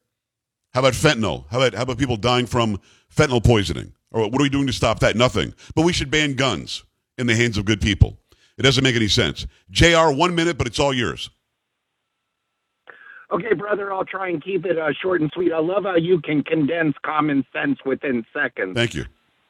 How 0.73 0.81
about 0.81 0.95
fentanyl? 0.95 1.45
How 1.51 1.59
about 1.59 1.75
how 1.75 1.83
about 1.83 1.99
people 1.99 2.17
dying 2.17 2.47
from 2.47 2.81
fentanyl 3.15 3.45
poisoning? 3.45 3.93
Or 4.11 4.23
what 4.29 4.41
are 4.41 4.45
we 4.45 4.49
doing 4.49 4.67
to 4.67 4.73
stop 4.73 5.01
that? 5.01 5.17
Nothing. 5.17 5.55
But 5.75 5.83
we 5.83 5.93
should 5.93 6.11
ban 6.11 6.35
guns 6.35 6.85
in 7.19 7.27
the 7.27 7.35
hands 7.35 7.59
of 7.59 7.65
good 7.65 7.81
people. 7.81 8.19
It 8.57 8.63
doesn't 8.63 8.83
make 8.83 8.97
any 8.97 9.09
sense. 9.09 9.47
Jr. 9.71 10.11
One 10.11 10.35
minute, 10.35 10.57
but 10.57 10.67
it's 10.67 10.79
all 10.79 10.95
yours. 10.95 11.31
Okay, 13.33 13.55
brother, 13.55 13.93
I'll 13.93 14.05
try 14.05 14.29
and 14.29 14.43
keep 14.43 14.65
it 14.65 14.79
uh, 14.79 14.93
short 15.03 15.21
and 15.21 15.31
sweet. 15.35 15.53
I 15.53 15.59
love 15.59 15.83
how 15.85 15.97
you 15.97 16.21
can 16.21 16.45
condense 16.45 16.95
common 17.05 17.45
sense 17.53 17.79
within 17.85 18.25
seconds. 18.33 18.75
Thank 18.75 18.95
you. 18.95 19.05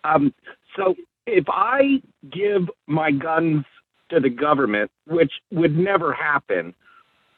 Um, 0.04 0.32
so 0.76 0.94
if 1.26 1.44
I 1.48 2.00
give 2.30 2.70
my 2.86 3.10
guns 3.10 3.64
to 4.10 4.20
the 4.20 4.30
government, 4.30 4.90
which 5.06 5.32
would 5.50 5.76
never 5.76 6.12
happen, 6.12 6.74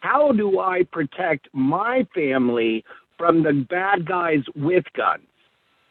how 0.00 0.32
do 0.32 0.60
I 0.60 0.84
protect 0.84 1.48
my 1.52 2.06
family 2.14 2.84
from 3.16 3.42
the 3.42 3.52
bad 3.68 4.06
guys 4.06 4.40
with 4.54 4.84
guns? 4.96 5.22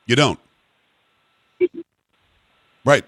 You 0.05 0.15
don't. 0.15 0.39
Right. 2.85 3.03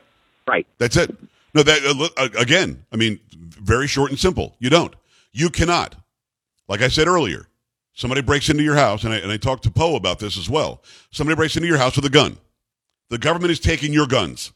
Right. 0.48 0.68
That's 0.78 0.98
it. 0.98 1.16
No, 1.54 1.64
that 1.64 1.84
uh, 1.86 2.22
uh, 2.22 2.30
again. 2.38 2.86
I 2.92 2.98
mean, 2.98 3.20
very 3.32 3.88
short 3.88 4.12
and 4.12 4.20
simple. 4.20 4.56
You 4.60 4.70
don't. 4.70 4.94
You 5.32 5.50
cannot. 5.50 5.96
Like 6.68 6.82
I 6.82 6.88
said 6.88 7.08
earlier, 7.08 7.48
somebody 7.94 8.22
breaks 8.22 8.50
into 8.50 8.64
your 8.64 8.76
house, 8.76 9.04
and 9.04 9.14
I, 9.14 9.18
and 9.18 9.32
I 9.32 9.38
talked 9.38 9.64
to 9.64 9.72
Poe 9.72 9.96
about 9.96 10.20
this 10.20 10.38
as 10.38 10.50
well. 10.50 10.84
Somebody 11.12 11.36
breaks 11.36 11.56
into 11.56 11.68
your 11.68 11.78
house 11.78 11.96
with 11.96 12.06
a 12.06 12.10
gun. 12.10 12.38
The 13.10 13.18
government 13.18 13.52
is 13.52 13.60
taking 13.60 13.94
your 13.94 14.06
guns. 14.06 14.52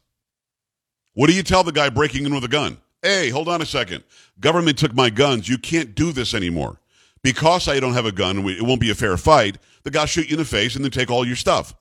What 1.13 1.27
do 1.27 1.35
you 1.35 1.43
tell 1.43 1.63
the 1.63 1.71
guy 1.71 1.89
breaking 1.89 2.25
in 2.25 2.33
with 2.33 2.43
a 2.43 2.49
gun? 2.49 2.77
Hey, 3.03 3.29
hold 3.29 3.49
on 3.49 3.61
a 3.61 3.65
second. 3.65 4.05
Government 4.39 4.77
took 4.77 4.95
my 4.95 5.09
guns. 5.09 5.49
You 5.49 5.57
can't 5.57 5.93
do 5.93 6.13
this 6.13 6.33
anymore. 6.33 6.79
Because 7.21 7.67
I 7.67 7.81
don't 7.81 7.93
have 7.93 8.05
a 8.05 8.13
gun, 8.13 8.47
it 8.47 8.61
won't 8.61 8.81
be 8.81 8.91
a 8.91 8.95
fair 8.95 9.17
fight. 9.17 9.57
The 9.83 9.91
guy 9.91 10.05
shoot 10.05 10.29
you 10.29 10.35
in 10.35 10.39
the 10.39 10.45
face 10.45 10.75
and 10.75 10.83
then 10.83 10.91
take 10.91 11.11
all 11.11 11.25
your 11.25 11.35
stuff. 11.35 11.75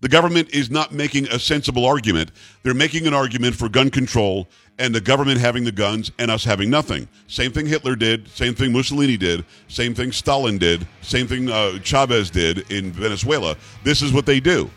The 0.00 0.08
government 0.08 0.50
is 0.50 0.70
not 0.70 0.92
making 0.92 1.28
a 1.28 1.38
sensible 1.38 1.84
argument. 1.86 2.30
They're 2.62 2.74
making 2.74 3.06
an 3.06 3.14
argument 3.14 3.54
for 3.54 3.68
gun 3.68 3.90
control 3.90 4.48
and 4.78 4.94
the 4.94 5.00
government 5.00 5.40
having 5.40 5.64
the 5.64 5.72
guns 5.72 6.10
and 6.18 6.30
us 6.30 6.44
having 6.44 6.68
nothing. 6.68 7.08
Same 7.26 7.52
thing 7.52 7.66
Hitler 7.66 7.94
did, 7.94 8.28
same 8.28 8.54
thing 8.54 8.72
Mussolini 8.72 9.16
did, 9.16 9.44
same 9.68 9.94
thing 9.94 10.12
Stalin 10.12 10.58
did, 10.58 10.86
same 11.00 11.26
thing 11.26 11.48
uh, 11.48 11.78
Chavez 11.78 12.30
did 12.30 12.70
in 12.70 12.92
Venezuela. 12.92 13.56
This 13.82 14.02
is 14.02 14.12
what 14.12 14.26
they 14.26 14.40
do. 14.40 14.70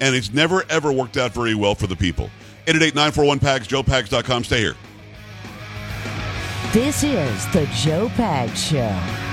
And 0.00 0.14
it's 0.14 0.32
never, 0.32 0.64
ever 0.68 0.92
worked 0.92 1.16
out 1.16 1.32
very 1.32 1.54
well 1.54 1.74
for 1.74 1.86
the 1.86 1.96
people. 1.96 2.28
888-941-PAGS, 2.66 3.66
joepags.com. 3.68 4.44
Stay 4.44 4.58
here. 4.58 4.74
This 6.72 7.02
is 7.04 7.46
the 7.52 7.66
Joe 7.72 8.08
Pags 8.10 8.56
Show. 8.56 9.25